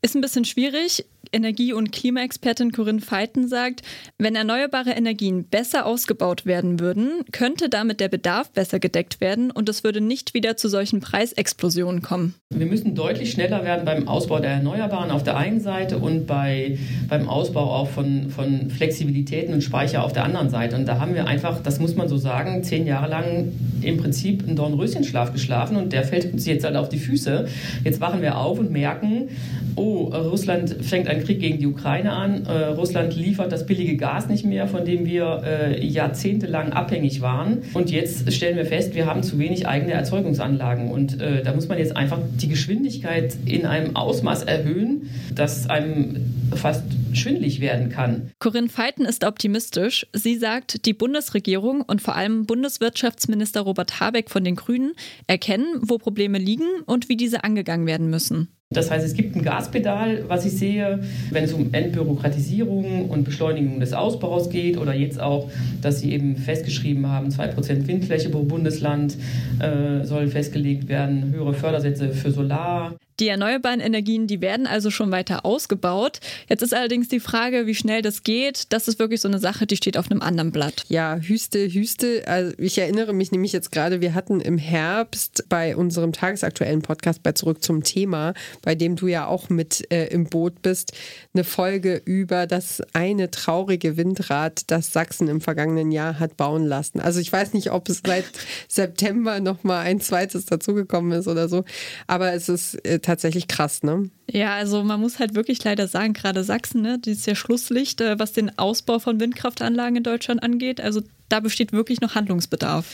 ist 0.00 0.14
ein 0.14 0.22
bisschen 0.22 0.46
schwierig. 0.46 1.04
Energie- 1.32 1.72
und 1.72 1.92
Klimaexpertin 1.92 2.72
Corinne 2.72 3.00
Feiten 3.00 3.48
sagt, 3.48 3.82
wenn 4.18 4.34
erneuerbare 4.34 4.90
Energien 4.90 5.44
besser 5.44 5.86
ausgebaut 5.86 6.46
werden 6.46 6.80
würden, 6.80 7.24
könnte 7.32 7.68
damit 7.68 8.00
der 8.00 8.08
Bedarf 8.08 8.50
besser 8.50 8.78
gedeckt 8.78 9.20
werden 9.20 9.50
und 9.50 9.68
es 9.68 9.84
würde 9.84 10.00
nicht 10.00 10.34
wieder 10.34 10.56
zu 10.56 10.68
solchen 10.68 11.00
Preisexplosionen 11.00 12.02
kommen. 12.02 12.34
Wir 12.54 12.66
müssen 12.66 12.94
deutlich 12.94 13.30
schneller 13.32 13.64
werden 13.64 13.84
beim 13.84 14.08
Ausbau 14.08 14.38
der 14.38 14.52
Erneuerbaren 14.52 15.10
auf 15.10 15.22
der 15.22 15.36
einen 15.36 15.60
Seite 15.60 15.98
und 15.98 16.26
bei, 16.26 16.78
beim 17.08 17.28
Ausbau 17.28 17.74
auch 17.74 17.88
von, 17.88 18.30
von 18.30 18.70
Flexibilitäten 18.70 19.54
und 19.54 19.62
Speicher 19.62 20.04
auf 20.04 20.12
der 20.12 20.24
anderen 20.24 20.50
Seite. 20.50 20.76
Und 20.76 20.86
da 20.86 21.00
haben 21.00 21.14
wir 21.14 21.26
einfach, 21.26 21.62
das 21.62 21.80
muss 21.80 21.96
man 21.96 22.08
so 22.08 22.16
sagen, 22.16 22.62
zehn 22.62 22.86
Jahre 22.86 23.08
lang 23.08 23.52
im 23.82 23.96
Prinzip 23.96 24.44
einen 24.46 24.56
Dornröschenschlaf 24.56 25.32
geschlafen 25.32 25.76
und 25.76 25.92
der 25.92 26.04
fällt 26.04 26.32
uns 26.32 26.46
jetzt 26.46 26.64
halt 26.64 26.76
auf 26.76 26.88
die 26.88 26.98
Füße. 26.98 27.48
Jetzt 27.84 28.00
wachen 28.00 28.22
wir 28.22 28.38
auf 28.38 28.58
und 28.58 28.70
merken, 28.70 29.28
oh, 29.76 30.04
Russland 30.04 30.76
fängt 30.80 31.08
einen 31.16 31.24
Krieg 31.24 31.40
gegen 31.40 31.58
die 31.58 31.66
Ukraine 31.66 32.12
an. 32.12 32.46
Äh, 32.46 32.66
Russland 32.66 33.16
liefert 33.16 33.52
das 33.52 33.66
billige 33.66 33.96
Gas 33.96 34.28
nicht 34.28 34.44
mehr, 34.44 34.68
von 34.68 34.84
dem 34.84 35.06
wir 35.06 35.42
äh, 35.44 35.84
jahrzehntelang 35.84 36.72
abhängig 36.72 37.20
waren. 37.20 37.62
Und 37.74 37.90
jetzt 37.90 38.32
stellen 38.32 38.56
wir 38.56 38.66
fest, 38.66 38.94
wir 38.94 39.06
haben 39.06 39.22
zu 39.22 39.38
wenig 39.38 39.66
eigene 39.66 39.92
Erzeugungsanlagen. 39.92 40.90
Und 40.90 41.20
äh, 41.20 41.42
da 41.42 41.52
muss 41.54 41.68
man 41.68 41.78
jetzt 41.78 41.96
einfach 41.96 42.18
die 42.40 42.48
Geschwindigkeit 42.48 43.36
in 43.44 43.66
einem 43.66 43.96
Ausmaß 43.96 44.44
erhöhen, 44.44 45.10
dass 45.34 45.68
einem 45.68 46.16
fast 46.54 46.84
schwindlig 47.12 47.60
werden 47.60 47.88
kann. 47.88 48.30
Corinne 48.38 48.68
Feiten 48.68 49.04
ist 49.04 49.24
optimistisch. 49.24 50.06
Sie 50.12 50.36
sagt, 50.36 50.86
die 50.86 50.92
Bundesregierung 50.92 51.82
und 51.82 52.02
vor 52.02 52.14
allem 52.14 52.46
Bundeswirtschaftsminister 52.46 53.62
Robert 53.62 54.00
Habeck 54.00 54.30
von 54.30 54.44
den 54.44 54.56
Grünen 54.56 54.92
erkennen, 55.26 55.66
wo 55.80 55.98
Probleme 55.98 56.38
liegen 56.38 56.82
und 56.84 57.08
wie 57.08 57.16
diese 57.16 57.44
angegangen 57.44 57.86
werden 57.86 58.10
müssen. 58.10 58.55
Das 58.74 58.90
heißt, 58.90 59.06
es 59.06 59.14
gibt 59.14 59.36
ein 59.36 59.42
Gaspedal, 59.42 60.24
was 60.26 60.44
ich 60.44 60.52
sehe, 60.52 60.98
wenn 61.30 61.44
es 61.44 61.52
um 61.52 61.72
Entbürokratisierung 61.72 63.08
und 63.08 63.22
Beschleunigung 63.22 63.78
des 63.78 63.92
Ausbaus 63.92 64.50
geht 64.50 64.76
oder 64.76 64.92
jetzt 64.92 65.20
auch, 65.20 65.48
dass 65.82 66.00
Sie 66.00 66.12
eben 66.12 66.36
festgeschrieben 66.36 67.06
haben, 67.06 67.28
2% 67.28 67.86
Windfläche 67.86 68.28
pro 68.28 68.42
Bundesland 68.42 69.16
äh, 69.60 70.04
sollen 70.04 70.28
festgelegt 70.28 70.88
werden, 70.88 71.32
höhere 71.32 71.54
Fördersätze 71.54 72.10
für 72.10 72.32
Solar. 72.32 72.96
Die 73.18 73.28
erneuerbaren 73.28 73.80
Energien, 73.80 74.26
die 74.26 74.42
werden 74.42 74.66
also 74.66 74.90
schon 74.90 75.10
weiter 75.10 75.46
ausgebaut. 75.46 76.20
Jetzt 76.48 76.62
ist 76.62 76.74
allerdings 76.74 77.08
die 77.08 77.20
Frage, 77.20 77.66
wie 77.66 77.74
schnell 77.74 78.02
das 78.02 78.24
geht. 78.24 78.64
Das 78.70 78.88
ist 78.88 78.98
wirklich 78.98 79.22
so 79.22 79.28
eine 79.28 79.38
Sache, 79.38 79.66
die 79.66 79.76
steht 79.76 79.96
auf 79.96 80.10
einem 80.10 80.20
anderen 80.20 80.52
Blatt. 80.52 80.84
Ja, 80.88 81.16
Hüste, 81.16 81.66
Hüste. 81.66 82.24
Also 82.26 82.52
ich 82.58 82.76
erinnere 82.76 83.14
mich 83.14 83.32
nämlich 83.32 83.52
jetzt 83.52 83.72
gerade, 83.72 84.02
wir 84.02 84.12
hatten 84.12 84.40
im 84.40 84.58
Herbst 84.58 85.44
bei 85.48 85.76
unserem 85.76 86.12
tagesaktuellen 86.12 86.82
Podcast 86.82 87.22
bei 87.22 87.32
Zurück 87.32 87.62
zum 87.62 87.82
Thema, 87.84 88.34
bei 88.62 88.74
dem 88.74 88.96
du 88.96 89.06
ja 89.06 89.26
auch 89.26 89.48
mit 89.48 89.90
äh, 89.90 90.08
im 90.08 90.24
Boot 90.24 90.60
bist, 90.60 90.92
eine 91.32 91.44
Folge 91.44 92.02
über 92.04 92.46
das 92.46 92.82
eine 92.92 93.30
traurige 93.30 93.96
Windrad, 93.96 94.64
das 94.66 94.92
Sachsen 94.92 95.28
im 95.28 95.40
vergangenen 95.40 95.90
Jahr 95.90 96.18
hat 96.18 96.36
bauen 96.36 96.66
lassen. 96.66 97.00
Also 97.00 97.20
ich 97.20 97.32
weiß 97.32 97.54
nicht, 97.54 97.70
ob 97.70 97.88
es 97.88 98.02
seit 98.04 98.26
September 98.68 99.40
noch 99.40 99.64
mal 99.64 99.80
ein 99.80 100.00
zweites 100.00 100.44
dazugekommen 100.44 101.12
ist 101.18 101.28
oder 101.28 101.48
so, 101.48 101.64
aber 102.06 102.34
es 102.34 102.50
ist 102.50 102.74
äh, 102.84 102.98
tatsächlich 103.06 103.48
krass, 103.48 103.82
ne? 103.82 104.10
Ja, 104.30 104.54
also 104.54 104.82
man 104.82 105.00
muss 105.00 105.18
halt 105.18 105.34
wirklich 105.34 105.62
leider 105.64 105.88
sagen, 105.88 106.12
gerade 106.12 106.44
Sachsen, 106.44 106.82
ne, 106.82 106.98
die 106.98 107.12
ist 107.12 107.26
ja 107.26 107.34
Schlusslicht, 107.34 108.00
äh, 108.00 108.18
was 108.18 108.32
den 108.32 108.58
Ausbau 108.58 108.98
von 108.98 109.18
Windkraftanlagen 109.20 109.96
in 109.96 110.02
Deutschland 110.02 110.42
angeht. 110.42 110.80
Also 110.80 111.02
da 111.28 111.40
besteht 111.40 111.72
wirklich 111.72 112.00
noch 112.00 112.14
Handlungsbedarf. 112.14 112.86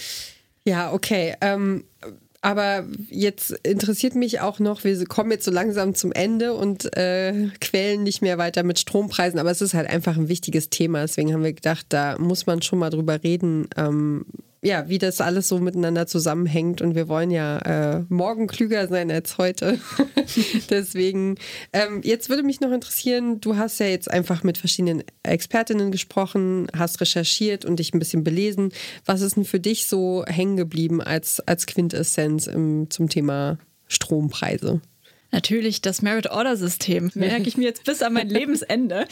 Ja, 0.64 0.92
okay. 0.92 1.34
Ähm, 1.40 1.84
aber 2.42 2.84
jetzt 3.08 3.52
interessiert 3.62 4.16
mich 4.16 4.40
auch 4.40 4.58
noch, 4.58 4.82
wir 4.82 5.04
kommen 5.06 5.30
jetzt 5.30 5.44
so 5.44 5.52
langsam 5.52 5.94
zum 5.94 6.10
Ende 6.12 6.54
und 6.54 6.96
äh, 6.96 7.48
quälen 7.60 8.02
nicht 8.02 8.20
mehr 8.20 8.36
weiter 8.36 8.64
mit 8.64 8.80
Strompreisen, 8.80 9.38
aber 9.38 9.52
es 9.52 9.62
ist 9.62 9.74
halt 9.74 9.88
einfach 9.88 10.16
ein 10.16 10.28
wichtiges 10.28 10.68
Thema. 10.68 11.02
Deswegen 11.02 11.32
haben 11.32 11.44
wir 11.44 11.52
gedacht, 11.52 11.86
da 11.90 12.18
muss 12.18 12.46
man 12.46 12.60
schon 12.60 12.80
mal 12.80 12.90
drüber 12.90 13.22
reden. 13.22 13.68
Ähm, 13.76 14.26
ja, 14.64 14.88
wie 14.88 14.98
das 14.98 15.20
alles 15.20 15.48
so 15.48 15.58
miteinander 15.58 16.06
zusammenhängt. 16.06 16.80
Und 16.80 16.94
wir 16.94 17.08
wollen 17.08 17.32
ja 17.32 17.58
äh, 17.58 18.04
morgen 18.08 18.46
klüger 18.46 18.86
sein 18.86 19.10
als 19.10 19.36
heute. 19.36 19.80
Deswegen, 20.70 21.34
ähm, 21.72 22.00
jetzt 22.04 22.28
würde 22.28 22.44
mich 22.44 22.60
noch 22.60 22.70
interessieren, 22.70 23.40
du 23.40 23.56
hast 23.56 23.80
ja 23.80 23.86
jetzt 23.86 24.08
einfach 24.08 24.44
mit 24.44 24.58
verschiedenen 24.58 25.02
Expertinnen 25.24 25.90
gesprochen, 25.90 26.68
hast 26.76 27.00
recherchiert 27.00 27.64
und 27.64 27.80
dich 27.80 27.92
ein 27.92 27.98
bisschen 27.98 28.22
belesen. 28.22 28.72
Was 29.04 29.20
ist 29.20 29.36
denn 29.36 29.44
für 29.44 29.60
dich 29.60 29.86
so 29.86 30.24
hängen 30.26 30.56
geblieben 30.56 31.02
als, 31.02 31.40
als 31.40 31.66
Quintessenz 31.66 32.46
im, 32.46 32.88
zum 32.88 33.08
Thema 33.08 33.58
Strompreise? 33.88 34.80
Natürlich 35.32 35.80
das 35.80 36.02
Merit-Order-System. 36.02 37.10
Merke 37.14 37.48
ich 37.48 37.56
mir 37.56 37.64
jetzt 37.64 37.84
bis 37.84 38.02
an 38.02 38.12
mein 38.12 38.28
Lebensende. 38.28 39.06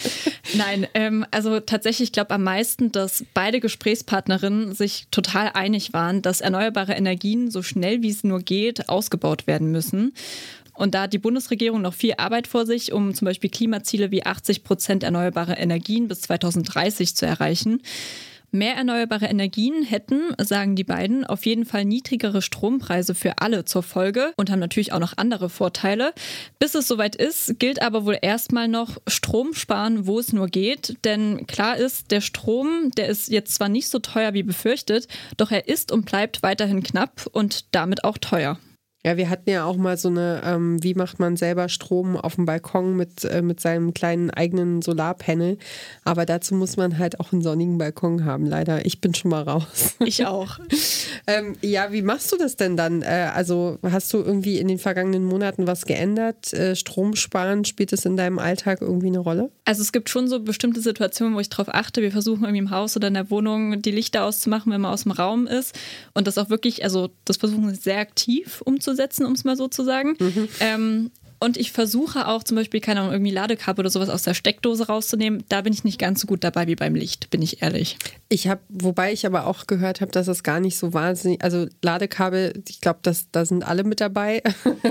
Nein, 0.54 0.86
ähm, 0.92 1.24
also 1.30 1.60
tatsächlich, 1.60 2.08
ich 2.08 2.12
glaube 2.12 2.34
am 2.34 2.44
meisten, 2.44 2.92
dass 2.92 3.24
beide 3.32 3.58
Gesprächspartnerinnen 3.58 4.74
sich 4.74 5.06
total 5.10 5.50
einig 5.54 5.94
waren, 5.94 6.20
dass 6.20 6.42
erneuerbare 6.42 6.92
Energien 6.92 7.50
so 7.50 7.62
schnell 7.62 8.02
wie 8.02 8.10
es 8.10 8.22
nur 8.22 8.40
geht 8.40 8.90
ausgebaut 8.90 9.46
werden 9.46 9.72
müssen. 9.72 10.12
Und 10.74 10.94
da 10.94 11.02
hat 11.02 11.12
die 11.12 11.18
Bundesregierung 11.18 11.80
noch 11.80 11.94
viel 11.94 12.14
Arbeit 12.18 12.46
vor 12.46 12.66
sich, 12.66 12.92
um 12.92 13.14
zum 13.14 13.26
Beispiel 13.26 13.50
Klimaziele 13.50 14.10
wie 14.10 14.24
80 14.24 14.62
Prozent 14.62 15.02
erneuerbare 15.02 15.54
Energien 15.54 16.06
bis 16.08 16.20
2030 16.22 17.16
zu 17.16 17.26
erreichen. 17.26 17.82
Mehr 18.52 18.74
erneuerbare 18.74 19.26
Energien 19.26 19.84
hätten, 19.84 20.34
sagen 20.38 20.74
die 20.74 20.84
beiden, 20.84 21.24
auf 21.24 21.46
jeden 21.46 21.64
Fall 21.64 21.84
niedrigere 21.84 22.42
Strompreise 22.42 23.14
für 23.14 23.38
alle 23.38 23.64
zur 23.64 23.84
Folge 23.84 24.32
und 24.36 24.50
haben 24.50 24.58
natürlich 24.58 24.92
auch 24.92 24.98
noch 24.98 25.16
andere 25.16 25.48
Vorteile. 25.48 26.12
Bis 26.58 26.74
es 26.74 26.88
soweit 26.88 27.14
ist, 27.14 27.60
gilt 27.60 27.80
aber 27.80 28.04
wohl 28.06 28.18
erstmal 28.20 28.66
noch 28.66 28.96
Strom 29.06 29.54
sparen, 29.54 30.06
wo 30.06 30.18
es 30.18 30.32
nur 30.32 30.48
geht. 30.48 30.96
Denn 31.04 31.46
klar 31.46 31.76
ist, 31.76 32.10
der 32.10 32.20
Strom, 32.20 32.90
der 32.96 33.08
ist 33.08 33.28
jetzt 33.28 33.54
zwar 33.54 33.68
nicht 33.68 33.88
so 33.88 34.00
teuer 34.00 34.34
wie 34.34 34.42
befürchtet, 34.42 35.06
doch 35.36 35.52
er 35.52 35.68
ist 35.68 35.92
und 35.92 36.04
bleibt 36.04 36.42
weiterhin 36.42 36.82
knapp 36.82 37.28
und 37.30 37.66
damit 37.72 38.02
auch 38.02 38.18
teuer. 38.18 38.58
Ja, 39.02 39.16
wir 39.16 39.30
hatten 39.30 39.48
ja 39.48 39.64
auch 39.64 39.78
mal 39.78 39.96
so 39.96 40.08
eine, 40.08 40.42
ähm, 40.44 40.82
wie 40.82 40.92
macht 40.92 41.18
man 41.18 41.38
selber 41.38 41.70
Strom 41.70 42.18
auf 42.18 42.34
dem 42.34 42.44
Balkon 42.44 42.96
mit, 42.96 43.24
äh, 43.24 43.40
mit 43.40 43.58
seinem 43.58 43.94
kleinen 43.94 44.30
eigenen 44.30 44.82
Solarpanel. 44.82 45.56
Aber 46.04 46.26
dazu 46.26 46.54
muss 46.54 46.76
man 46.76 46.98
halt 46.98 47.18
auch 47.18 47.32
einen 47.32 47.40
sonnigen 47.40 47.78
Balkon 47.78 48.26
haben, 48.26 48.44
leider. 48.44 48.84
Ich 48.84 49.00
bin 49.00 49.14
schon 49.14 49.30
mal 49.30 49.42
raus. 49.42 49.94
Ich 50.10 50.26
auch. 50.26 50.58
ähm, 51.26 51.56
ja, 51.62 51.92
wie 51.92 52.02
machst 52.02 52.32
du 52.32 52.36
das 52.36 52.56
denn 52.56 52.76
dann? 52.76 53.02
Äh, 53.02 53.30
also 53.32 53.78
hast 53.82 54.12
du 54.12 54.18
irgendwie 54.18 54.58
in 54.58 54.66
den 54.66 54.78
vergangenen 54.78 55.24
Monaten 55.24 55.66
was 55.66 55.84
geändert? 55.84 56.52
Äh, 56.52 56.74
Strom 56.74 57.14
sparen, 57.14 57.64
spielt 57.64 57.92
es 57.92 58.04
in 58.04 58.16
deinem 58.16 58.38
Alltag 58.38 58.80
irgendwie 58.80 59.06
eine 59.06 59.20
Rolle? 59.20 59.50
Also 59.64 59.82
es 59.82 59.92
gibt 59.92 60.08
schon 60.08 60.26
so 60.26 60.40
bestimmte 60.40 60.80
Situationen, 60.80 61.36
wo 61.36 61.40
ich 61.40 61.48
darauf 61.48 61.72
achte. 61.72 62.02
Wir 62.02 62.10
versuchen 62.10 62.42
irgendwie 62.42 62.58
im 62.58 62.70
Haus 62.70 62.96
oder 62.96 63.08
in 63.08 63.14
der 63.14 63.30
Wohnung 63.30 63.80
die 63.82 63.92
Lichter 63.92 64.24
auszumachen, 64.24 64.72
wenn 64.72 64.80
man 64.80 64.92
aus 64.92 65.04
dem 65.04 65.12
Raum 65.12 65.46
ist. 65.46 65.78
Und 66.12 66.26
das 66.26 66.38
auch 66.38 66.50
wirklich, 66.50 66.82
also 66.82 67.10
das 67.24 67.36
versuchen 67.36 67.68
wir 67.68 67.74
sehr 67.74 67.98
aktiv 67.98 68.62
umzusetzen 68.64 68.89
umzusetzen, 68.90 69.26
um 69.26 69.32
es 69.32 69.44
mal 69.44 69.56
so 69.56 69.68
zu 69.68 69.84
sagen. 69.84 70.16
Mhm. 70.18 70.48
Ähm, 70.60 71.10
und 71.42 71.56
ich 71.56 71.72
versuche 71.72 72.28
auch 72.28 72.44
zum 72.44 72.58
Beispiel, 72.58 72.80
keine 72.80 73.00
Ahnung, 73.00 73.12
irgendwie 73.12 73.30
Ladekabel 73.30 73.80
oder 73.80 73.90
sowas 73.90 74.10
aus 74.10 74.22
der 74.22 74.34
Steckdose 74.34 74.88
rauszunehmen. 74.88 75.42
Da 75.48 75.62
bin 75.62 75.72
ich 75.72 75.84
nicht 75.84 75.98
ganz 75.98 76.20
so 76.20 76.26
gut 76.26 76.44
dabei 76.44 76.66
wie 76.66 76.74
beim 76.74 76.94
Licht, 76.94 77.30
bin 77.30 77.40
ich 77.40 77.62
ehrlich. 77.62 77.96
Ich 78.28 78.46
habe, 78.46 78.60
wobei 78.68 79.14
ich 79.14 79.24
aber 79.24 79.46
auch 79.46 79.66
gehört 79.66 80.02
habe, 80.02 80.12
dass 80.12 80.28
es 80.28 80.42
gar 80.42 80.60
nicht 80.60 80.76
so 80.76 80.92
wahnsinnig, 80.92 81.42
also 81.42 81.66
Ladekabel, 81.80 82.62
ich 82.68 82.82
glaube, 82.82 83.00
da 83.02 83.44
sind 83.46 83.66
alle 83.66 83.84
mit 83.84 84.02
dabei, 84.02 84.42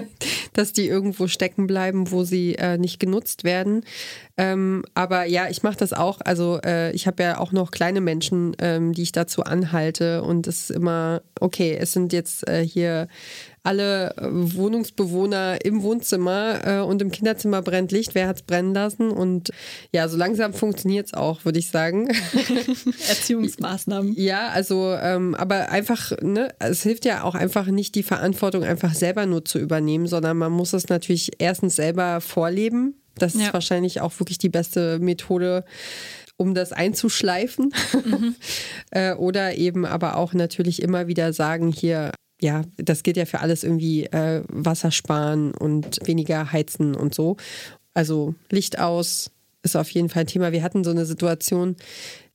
dass 0.53 0.73
die 0.73 0.87
irgendwo 0.87 1.27
stecken 1.27 1.67
bleiben, 1.67 2.09
wo 2.09 2.23
sie 2.23 2.55
äh, 2.55 2.79
nicht 2.79 2.99
genutzt 2.99 3.43
werden. 3.43 3.85
Ähm, 4.35 4.83
aber 4.95 5.25
ja, 5.25 5.49
ich 5.49 5.61
mache 5.61 5.77
das 5.77 5.93
auch. 5.93 6.19
Also 6.21 6.59
äh, 6.65 6.91
ich 6.93 7.05
habe 7.05 7.21
ja 7.21 7.37
auch 7.37 7.51
noch 7.51 7.69
kleine 7.69 8.01
Menschen, 8.01 8.55
ähm, 8.57 8.93
die 8.93 9.03
ich 9.03 9.11
dazu 9.11 9.43
anhalte. 9.43 10.23
Und 10.23 10.47
es 10.47 10.61
ist 10.61 10.71
immer, 10.71 11.21
okay, 11.39 11.77
es 11.79 11.93
sind 11.93 12.11
jetzt 12.11 12.47
äh, 12.49 12.65
hier 12.65 13.07
alle 13.69 14.15
äh, 14.17 14.27
Wohnungsbewohner 14.31 15.63
im 15.63 15.83
Wohnzimmer 15.83 16.59
äh, 16.65 16.79
und 16.79 17.03
im 17.03 17.11
Kinderzimmer 17.11 17.61
brennt 17.61 17.91
Licht. 17.91 18.15
Wer 18.15 18.27
hat 18.27 18.37
es 18.37 18.41
brennen 18.41 18.73
lassen? 18.73 19.11
Und 19.11 19.51
ja, 19.93 20.07
so 20.07 20.17
langsam 20.17 20.53
funktioniert 20.53 21.05
es 21.05 21.13
auch, 21.13 21.45
würde 21.45 21.59
ich 21.59 21.69
sagen. 21.69 22.07
Erziehungsmaßnahmen. 23.09 24.15
Ja, 24.17 24.47
also, 24.47 24.95
ähm, 24.99 25.35
aber 25.35 25.69
einfach, 25.69 26.11
ne, 26.19 26.49
es 26.57 26.81
hilft 26.81 27.05
ja 27.05 27.23
auch 27.23 27.35
einfach 27.35 27.67
nicht, 27.67 27.93
die 27.93 28.01
Verantwortung 28.01 28.63
einfach 28.63 28.95
selber 28.95 29.27
nur 29.27 29.45
zu 29.45 29.59
übernehmen, 29.59 30.07
sondern 30.07 30.37
man 30.37 30.51
muss 30.51 30.73
es 30.73 30.89
natürlich 30.89 31.33
erstens 31.37 31.75
selber 31.75 32.21
vorleben. 32.21 32.95
Das 33.19 33.35
ja. 33.35 33.47
ist 33.47 33.53
wahrscheinlich 33.53 34.01
auch 34.01 34.19
wirklich 34.19 34.39
die 34.39 34.49
beste 34.49 34.97
Methode, 34.97 35.63
um 36.37 36.55
das 36.55 36.71
einzuschleifen. 36.71 37.71
Mhm. 38.03 38.35
äh, 38.91 39.13
oder 39.13 39.55
eben 39.57 39.85
aber 39.85 40.17
auch 40.17 40.33
natürlich 40.33 40.81
immer 40.81 41.05
wieder 41.05 41.33
sagen, 41.33 41.71
hier, 41.71 42.11
ja, 42.41 42.63
das 42.77 43.03
geht 43.03 43.17
ja 43.17 43.25
für 43.25 43.39
alles 43.39 43.63
irgendwie 43.63 44.05
äh, 44.05 44.43
Wasser 44.47 44.91
sparen 44.91 45.53
und 45.53 45.99
weniger 46.05 46.51
heizen 46.51 46.95
und 46.95 47.13
so. 47.13 47.37
Also 47.93 48.35
Licht 48.49 48.79
aus 48.79 49.31
ist 49.63 49.75
auf 49.75 49.89
jeden 49.89 50.09
Fall 50.09 50.21
ein 50.21 50.27
Thema. 50.27 50.51
Wir 50.51 50.63
hatten 50.63 50.83
so 50.83 50.91
eine 50.91 51.05
Situation, 51.05 51.75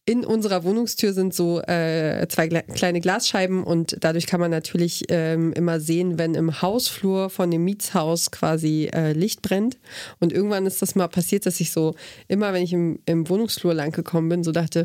in 0.06 0.26
unserer 0.26 0.64
Wohnungstür 0.64 1.14
sind 1.14 1.32
so 1.32 1.62
äh, 1.62 2.26
zwei 2.28 2.48
kleine 2.48 3.00
Glasscheiben 3.00 3.64
und 3.64 3.96
dadurch 4.00 4.26
kann 4.26 4.38
man 4.38 4.50
natürlich 4.50 5.04
ähm, 5.08 5.54
immer 5.54 5.80
sehen, 5.80 6.18
wenn 6.18 6.34
im 6.34 6.60
Hausflur 6.60 7.30
von 7.30 7.50
dem 7.50 7.64
Mietshaus 7.64 8.30
quasi 8.30 8.90
äh, 8.92 9.12
Licht 9.14 9.40
brennt. 9.40 9.78
Und 10.20 10.30
irgendwann 10.30 10.66
ist 10.66 10.82
das 10.82 10.94
mal 10.94 11.08
passiert, 11.08 11.46
dass 11.46 11.58
ich 11.60 11.70
so 11.70 11.94
immer, 12.28 12.52
wenn 12.52 12.62
ich 12.62 12.74
im, 12.74 12.98
im 13.06 13.26
Wohnungsflur 13.30 13.72
lang 13.72 13.92
gekommen 13.92 14.28
bin, 14.28 14.44
so 14.44 14.52
dachte, 14.52 14.84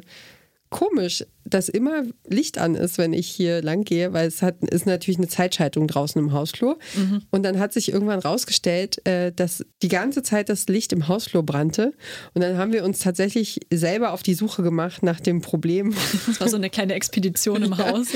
komisch, 0.69 1.25
dass 1.45 1.67
immer 1.67 2.03
Licht 2.27 2.59
an 2.59 2.75
ist, 2.75 2.99
wenn 2.99 3.11
ich 3.11 3.27
hier 3.27 3.63
lang 3.63 3.83
gehe, 3.83 4.13
weil 4.13 4.27
es 4.27 4.43
hat, 4.43 4.63
ist 4.63 4.85
natürlich 4.85 5.17
eine 5.17 5.27
Zeitschaltung 5.27 5.87
draußen 5.87 6.21
im 6.21 6.31
Hausflur. 6.31 6.77
Mhm. 6.95 7.23
Und 7.31 7.43
dann 7.43 7.59
hat 7.59 7.73
sich 7.73 7.91
irgendwann 7.91 8.19
rausgestellt, 8.19 9.05
äh, 9.07 9.31
dass 9.31 9.65
die 9.81 9.87
ganze 9.87 10.21
Zeit 10.21 10.49
das 10.49 10.67
Licht 10.67 10.93
im 10.93 11.07
Hausflur 11.07 11.43
brannte. 11.43 11.93
Und 12.35 12.43
dann 12.43 12.57
haben 12.57 12.71
wir 12.71 12.83
uns 12.83 12.99
tatsächlich 12.99 13.61
selber 13.73 14.13
auf 14.13 14.21
die 14.21 14.35
Suche 14.35 14.61
gemacht 14.61 15.01
nach 15.01 15.19
dem 15.19 15.41
Problem. 15.41 15.95
Das 16.27 16.39
war 16.39 16.49
so 16.49 16.57
eine 16.57 16.69
kleine 16.69 16.93
Expedition 16.93 17.63
im 17.63 17.73
ja. 17.77 17.91
Haus. 17.91 18.09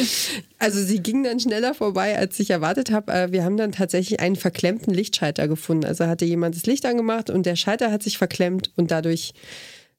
Also 0.59 0.83
sie 0.83 0.99
ging 0.99 1.23
dann 1.23 1.39
schneller 1.39 1.73
vorbei, 1.73 2.17
als 2.17 2.39
ich 2.39 2.51
erwartet 2.51 2.91
habe. 2.91 3.11
Äh, 3.11 3.31
wir 3.31 3.43
haben 3.43 3.57
dann 3.57 3.71
tatsächlich 3.71 4.19
einen 4.19 4.35
verklemmten 4.35 4.93
Lichtschalter 4.93 5.47
gefunden. 5.47 5.85
Also 5.85 6.05
hatte 6.05 6.25
jemand 6.25 6.55
das 6.55 6.67
Licht 6.67 6.85
angemacht 6.85 7.31
und 7.31 7.47
der 7.47 7.55
Schalter 7.55 7.91
hat 7.91 8.03
sich 8.03 8.19
verklemmt 8.19 8.71
und 8.75 8.91
dadurch 8.91 9.33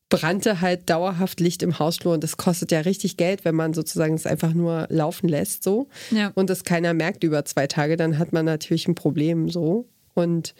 brannte 0.08 0.60
halt 0.60 0.88
dauerhaft 0.90 1.40
Licht 1.40 1.62
im 1.62 1.78
Hausflur 1.78 2.14
und 2.14 2.22
das 2.22 2.36
kostet 2.36 2.70
ja 2.70 2.80
richtig 2.80 3.16
Geld, 3.16 3.44
wenn 3.44 3.54
man 3.54 3.74
sozusagen 3.74 4.14
es 4.14 4.26
einfach 4.26 4.52
nur 4.52 4.86
laufen 4.90 5.28
lässt 5.28 5.62
so 5.64 5.88
ja. 6.10 6.30
und 6.34 6.50
das 6.50 6.64
keiner 6.64 6.94
merkt 6.94 7.24
über 7.24 7.44
zwei 7.44 7.66
Tage, 7.66 7.96
dann 7.96 8.18
hat 8.18 8.32
man 8.32 8.44
natürlich 8.44 8.86
ein 8.86 8.94
Problem 8.94 9.48
so 9.48 9.88
und 10.14 10.54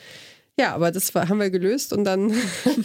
ja, 0.58 0.74
aber 0.74 0.90
das 0.92 1.14
haben 1.14 1.40
wir 1.40 1.50
gelöst 1.50 1.92
und 1.92 2.04
dann 2.04 2.32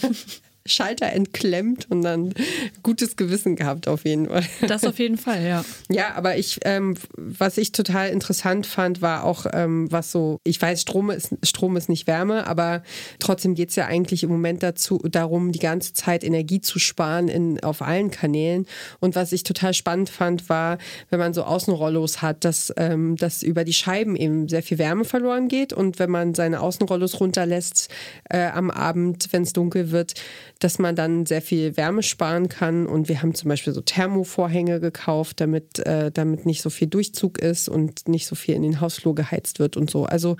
Schalter 0.66 1.12
entklemmt 1.12 1.90
und 1.90 2.02
dann 2.02 2.34
gutes 2.82 3.16
Gewissen 3.16 3.56
gehabt 3.56 3.88
auf 3.88 4.04
jeden 4.04 4.28
Fall. 4.28 4.44
Das 4.66 4.84
auf 4.84 4.98
jeden 4.98 5.16
Fall, 5.16 5.44
ja. 5.44 5.64
Ja, 5.88 6.14
aber 6.14 6.36
ich, 6.36 6.60
ähm, 6.64 6.96
was 7.16 7.58
ich 7.58 7.72
total 7.72 8.10
interessant 8.10 8.66
fand, 8.66 9.02
war 9.02 9.24
auch, 9.24 9.46
ähm, 9.52 9.90
was 9.90 10.12
so, 10.12 10.38
ich 10.44 10.60
weiß, 10.60 10.82
Strom 10.82 11.10
ist, 11.10 11.34
Strom 11.42 11.76
ist 11.76 11.88
nicht 11.88 12.06
Wärme, 12.06 12.46
aber 12.46 12.82
trotzdem 13.18 13.54
geht 13.54 13.70
es 13.70 13.76
ja 13.76 13.86
eigentlich 13.86 14.22
im 14.22 14.30
Moment 14.30 14.62
dazu, 14.62 14.98
darum, 14.98 15.52
die 15.52 15.58
ganze 15.58 15.92
Zeit 15.94 16.24
Energie 16.24 16.60
zu 16.60 16.78
sparen 16.78 17.28
in, 17.28 17.62
auf 17.62 17.82
allen 17.82 18.10
Kanälen. 18.10 18.66
Und 19.00 19.14
was 19.14 19.32
ich 19.32 19.42
total 19.42 19.74
spannend 19.74 20.10
fand, 20.10 20.48
war, 20.48 20.78
wenn 21.08 21.18
man 21.18 21.34
so 21.34 21.44
Außenrollos 21.44 22.22
hat, 22.22 22.44
dass, 22.44 22.72
ähm, 22.76 23.16
dass 23.16 23.42
über 23.42 23.64
die 23.64 23.72
Scheiben 23.72 24.14
eben 24.14 24.48
sehr 24.48 24.62
viel 24.62 24.78
Wärme 24.78 25.04
verloren 25.04 25.48
geht. 25.48 25.72
Und 25.72 25.98
wenn 25.98 26.10
man 26.10 26.34
seine 26.34 26.60
Außenrollos 26.60 27.20
runterlässt 27.20 27.88
äh, 28.28 28.46
am 28.46 28.70
Abend, 28.70 29.28
wenn 29.32 29.42
es 29.42 29.52
dunkel 29.52 29.90
wird, 29.90 30.14
dass 30.60 30.78
man 30.78 30.94
dann 30.94 31.26
sehr 31.26 31.42
viel 31.42 31.76
Wärme 31.76 32.02
sparen 32.02 32.48
kann. 32.48 32.86
Und 32.86 33.08
wir 33.08 33.22
haben 33.22 33.34
zum 33.34 33.48
Beispiel 33.48 33.72
so 33.72 33.80
Thermovorhänge 33.80 34.78
gekauft, 34.78 35.40
damit, 35.40 35.80
äh, 35.80 36.12
damit 36.12 36.46
nicht 36.46 36.62
so 36.62 36.70
viel 36.70 36.86
Durchzug 36.86 37.38
ist 37.38 37.68
und 37.68 38.08
nicht 38.08 38.26
so 38.26 38.36
viel 38.36 38.54
in 38.54 38.62
den 38.62 38.80
Hausflur 38.80 39.14
geheizt 39.14 39.58
wird 39.58 39.76
und 39.76 39.90
so. 39.90 40.04
Also 40.04 40.36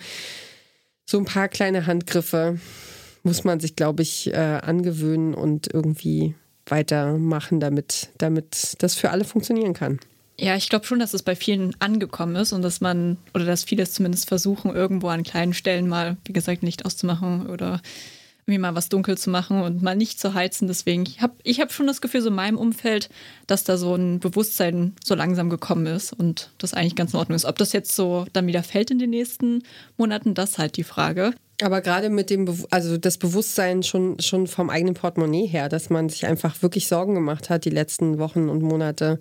so 1.07 1.19
ein 1.19 1.25
paar 1.25 1.49
kleine 1.49 1.87
Handgriffe 1.87 2.59
muss 3.23 3.45
man 3.45 3.61
sich, 3.61 3.77
glaube 3.77 4.03
ich, 4.03 4.33
äh, 4.33 4.37
angewöhnen 4.37 5.35
und 5.35 5.73
irgendwie 5.73 6.35
weitermachen, 6.67 7.59
damit, 7.59 8.11
damit 8.19 8.77
das 8.79 8.95
für 8.95 9.11
alle 9.11 9.25
funktionieren 9.25 9.75
kann. 9.75 9.99
Ja, 10.39 10.57
ich 10.57 10.71
glaube 10.71 10.87
schon, 10.87 11.01
dass 11.01 11.13
es 11.13 11.23
bei 11.23 11.37
vielen 11.37 11.77
angekommen 11.81 12.37
ist 12.37 12.53
und 12.53 12.63
dass 12.63 12.81
man, 12.81 13.19
oder 13.35 13.45
dass 13.45 13.65
viele 13.65 13.83
es 13.83 13.93
zumindest 13.93 14.29
versuchen, 14.29 14.75
irgendwo 14.75 15.09
an 15.09 15.23
kleinen 15.23 15.53
Stellen 15.53 15.87
mal, 15.87 16.17
wie 16.25 16.33
gesagt, 16.33 16.63
nicht 16.63 16.87
auszumachen 16.87 17.47
oder 17.49 17.83
irgendwie 18.51 18.59
mal 18.59 18.75
was 18.75 18.89
dunkel 18.89 19.17
zu 19.17 19.31
machen 19.31 19.63
und 19.63 19.81
mal 19.83 19.95
nicht 19.95 20.19
zu 20.19 20.35
heizen. 20.35 20.67
Deswegen, 20.67 21.05
ich 21.05 21.23
habe 21.23 21.35
ich 21.45 21.61
hab 21.61 21.73
schon 21.73 21.87
das 21.87 22.01
Gefühl, 22.01 22.21
so 22.21 22.29
in 22.29 22.35
meinem 22.35 22.59
Umfeld, 22.59 23.09
dass 23.47 23.63
da 23.63 23.77
so 23.77 23.95
ein 23.95 24.19
Bewusstsein 24.19 24.95
so 25.05 25.15
langsam 25.15 25.51
gekommen 25.51 25.87
ist 25.87 26.13
und 26.13 26.51
das 26.59 26.75
eigentlich 26.75 26.97
ganz 26.97 27.13
in 27.13 27.21
Ordnung 27.21 27.37
ist. 27.37 27.45
Ob 27.45 27.59
das 27.59 27.73
jetzt 27.73 27.95
so 27.95 28.27
dann 28.33 28.49
wieder 28.49 28.65
fällt 28.65 28.91
in 28.91 28.99
den 28.99 29.11
nächsten 29.11 29.63
Monaten, 29.97 30.35
das 30.35 30.51
ist 30.51 30.59
halt 30.59 30.77
die 30.77 30.85
Frage. 30.85 31.33
Aber 31.63 31.81
gerade 31.81 32.11
mit 32.11 32.31
dem, 32.31 32.47
Be 32.47 32.57
also 32.71 32.97
das 32.97 33.19
Bewusstsein 33.19 33.83
schon, 33.83 34.19
schon 34.19 34.47
vom 34.47 34.71
eigenen 34.71 34.95
Portemonnaie 34.95 35.47
her, 35.47 35.69
dass 35.69 35.91
man 35.91 36.09
sich 36.09 36.27
einfach 36.27 36.63
wirklich 36.63 36.89
Sorgen 36.89 37.15
gemacht 37.15 37.51
hat 37.51 37.65
die 37.65 37.71
letzten 37.71 38.19
Wochen 38.19 38.49
und 38.49 38.63
Monate. 38.63 39.21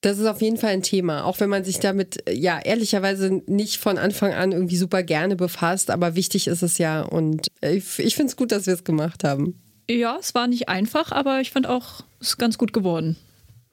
Das 0.00 0.18
ist 0.18 0.26
auf 0.26 0.40
jeden 0.40 0.56
Fall 0.56 0.70
ein 0.70 0.82
Thema, 0.82 1.24
auch 1.24 1.40
wenn 1.40 1.50
man 1.50 1.62
sich 1.62 1.78
damit 1.78 2.24
ja 2.30 2.58
ehrlicherweise 2.58 3.42
nicht 3.46 3.76
von 3.76 3.98
Anfang 3.98 4.32
an 4.32 4.52
irgendwie 4.52 4.76
super 4.76 5.02
gerne 5.02 5.36
befasst, 5.36 5.90
aber 5.90 6.14
wichtig 6.14 6.46
ist 6.46 6.62
es 6.62 6.78
ja 6.78 7.02
und 7.02 7.48
ich, 7.60 7.98
ich 7.98 8.14
finde 8.16 8.30
es 8.30 8.36
gut, 8.36 8.50
dass 8.50 8.66
wir 8.66 8.74
es 8.74 8.84
gemacht 8.84 9.24
haben. 9.24 9.60
Ja, 9.90 10.16
es 10.18 10.34
war 10.34 10.46
nicht 10.46 10.68
einfach, 10.68 11.12
aber 11.12 11.40
ich 11.40 11.50
fand 11.50 11.66
auch, 11.66 12.04
es 12.20 12.28
ist 12.28 12.38
ganz 12.38 12.56
gut 12.56 12.72
geworden. 12.72 13.16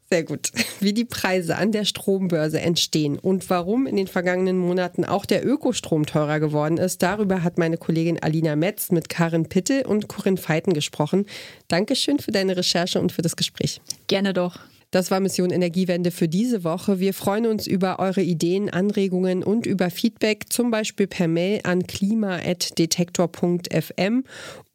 Sehr 0.09 0.23
gut. 0.23 0.51
Wie 0.79 0.93
die 0.93 1.05
Preise 1.05 1.57
an 1.57 1.71
der 1.73 1.83
Strombörse 1.83 2.61
entstehen 2.61 3.19
und 3.19 3.49
warum 3.49 3.87
in 3.87 3.97
den 3.97 4.07
vergangenen 4.07 4.57
Monaten 4.57 5.03
auch 5.03 5.25
der 5.25 5.45
Ökostrom 5.45 6.05
teurer 6.05 6.39
geworden 6.39 6.77
ist, 6.77 7.03
darüber 7.03 7.43
hat 7.43 7.57
meine 7.57 7.77
Kollegin 7.77 8.21
Alina 8.21 8.55
Metz 8.55 8.89
mit 8.89 9.09
Karin 9.09 9.49
Pitte 9.49 9.85
und 9.85 10.07
Corinne 10.07 10.37
Feiten 10.37 10.73
gesprochen. 10.73 11.25
Dankeschön 11.67 12.19
für 12.19 12.31
deine 12.31 12.55
Recherche 12.55 13.01
und 13.01 13.11
für 13.11 13.21
das 13.21 13.35
Gespräch. 13.35 13.81
Gerne 14.07 14.33
doch. 14.33 14.59
Das 14.91 15.11
war 15.11 15.19
Mission 15.19 15.49
Energiewende 15.49 16.11
für 16.11 16.29
diese 16.29 16.63
Woche. 16.63 16.99
Wir 16.99 17.13
freuen 17.13 17.45
uns 17.45 17.67
über 17.67 17.99
eure 17.99 18.21
Ideen, 18.21 18.69
Anregungen 18.69 19.43
und 19.43 19.65
über 19.65 19.89
Feedback, 19.89 20.45
zum 20.49 20.71
Beispiel 20.71 21.07
per 21.07 21.27
Mail 21.27 21.59
an 21.63 21.85
klima.detektor.fm. 21.85 24.23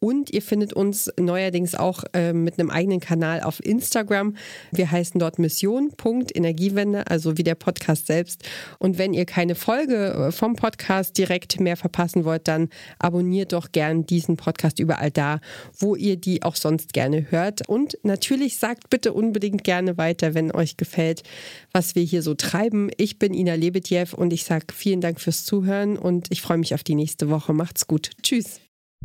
Und 0.03 0.31
ihr 0.33 0.41
findet 0.41 0.73
uns 0.73 1.09
neuerdings 1.17 1.75
auch 1.75 2.03
äh, 2.11 2.33
mit 2.33 2.59
einem 2.59 2.69
eigenen 2.69 2.99
Kanal 2.99 3.39
auf 3.39 3.65
Instagram. 3.65 4.35
Wir 4.69 4.91
heißen 4.91 5.17
dort 5.17 5.39
Mission.energiewende, 5.39 7.07
also 7.07 7.37
wie 7.37 7.43
der 7.43 7.55
Podcast 7.55 8.07
selbst. 8.07 8.43
Und 8.79 8.97
wenn 8.97 9.13
ihr 9.13 9.23
keine 9.23 9.55
Folge 9.55 10.07
äh, 10.27 10.31
vom 10.33 10.57
Podcast 10.57 11.17
direkt 11.17 11.61
mehr 11.61 11.77
verpassen 11.77 12.25
wollt, 12.25 12.49
dann 12.49 12.67
abonniert 12.99 13.53
doch 13.53 13.71
gern 13.71 14.05
diesen 14.05 14.35
Podcast 14.35 14.79
überall 14.79 15.09
da, 15.09 15.39
wo 15.79 15.95
ihr 15.95 16.17
die 16.17 16.43
auch 16.43 16.57
sonst 16.57 16.91
gerne 16.91 17.31
hört. 17.31 17.69
Und 17.69 17.97
natürlich 18.03 18.57
sagt 18.57 18.89
bitte 18.89 19.13
unbedingt 19.13 19.63
gerne 19.63 19.97
weiter, 19.97 20.33
wenn 20.33 20.51
euch 20.51 20.75
gefällt, 20.75 21.23
was 21.71 21.95
wir 21.95 22.03
hier 22.03 22.23
so 22.23 22.33
treiben. 22.33 22.89
Ich 22.97 23.19
bin 23.19 23.33
Ina 23.33 23.53
Lebetjew 23.53 24.17
und 24.17 24.33
ich 24.33 24.43
sage 24.43 24.65
vielen 24.73 24.99
Dank 24.99 25.21
fürs 25.21 25.45
Zuhören 25.45 25.97
und 25.97 26.27
ich 26.29 26.41
freue 26.41 26.57
mich 26.57 26.73
auf 26.73 26.83
die 26.83 26.95
nächste 26.95 27.29
Woche. 27.29 27.53
Macht's 27.53 27.87
gut. 27.87 28.09
Tschüss. 28.21 28.59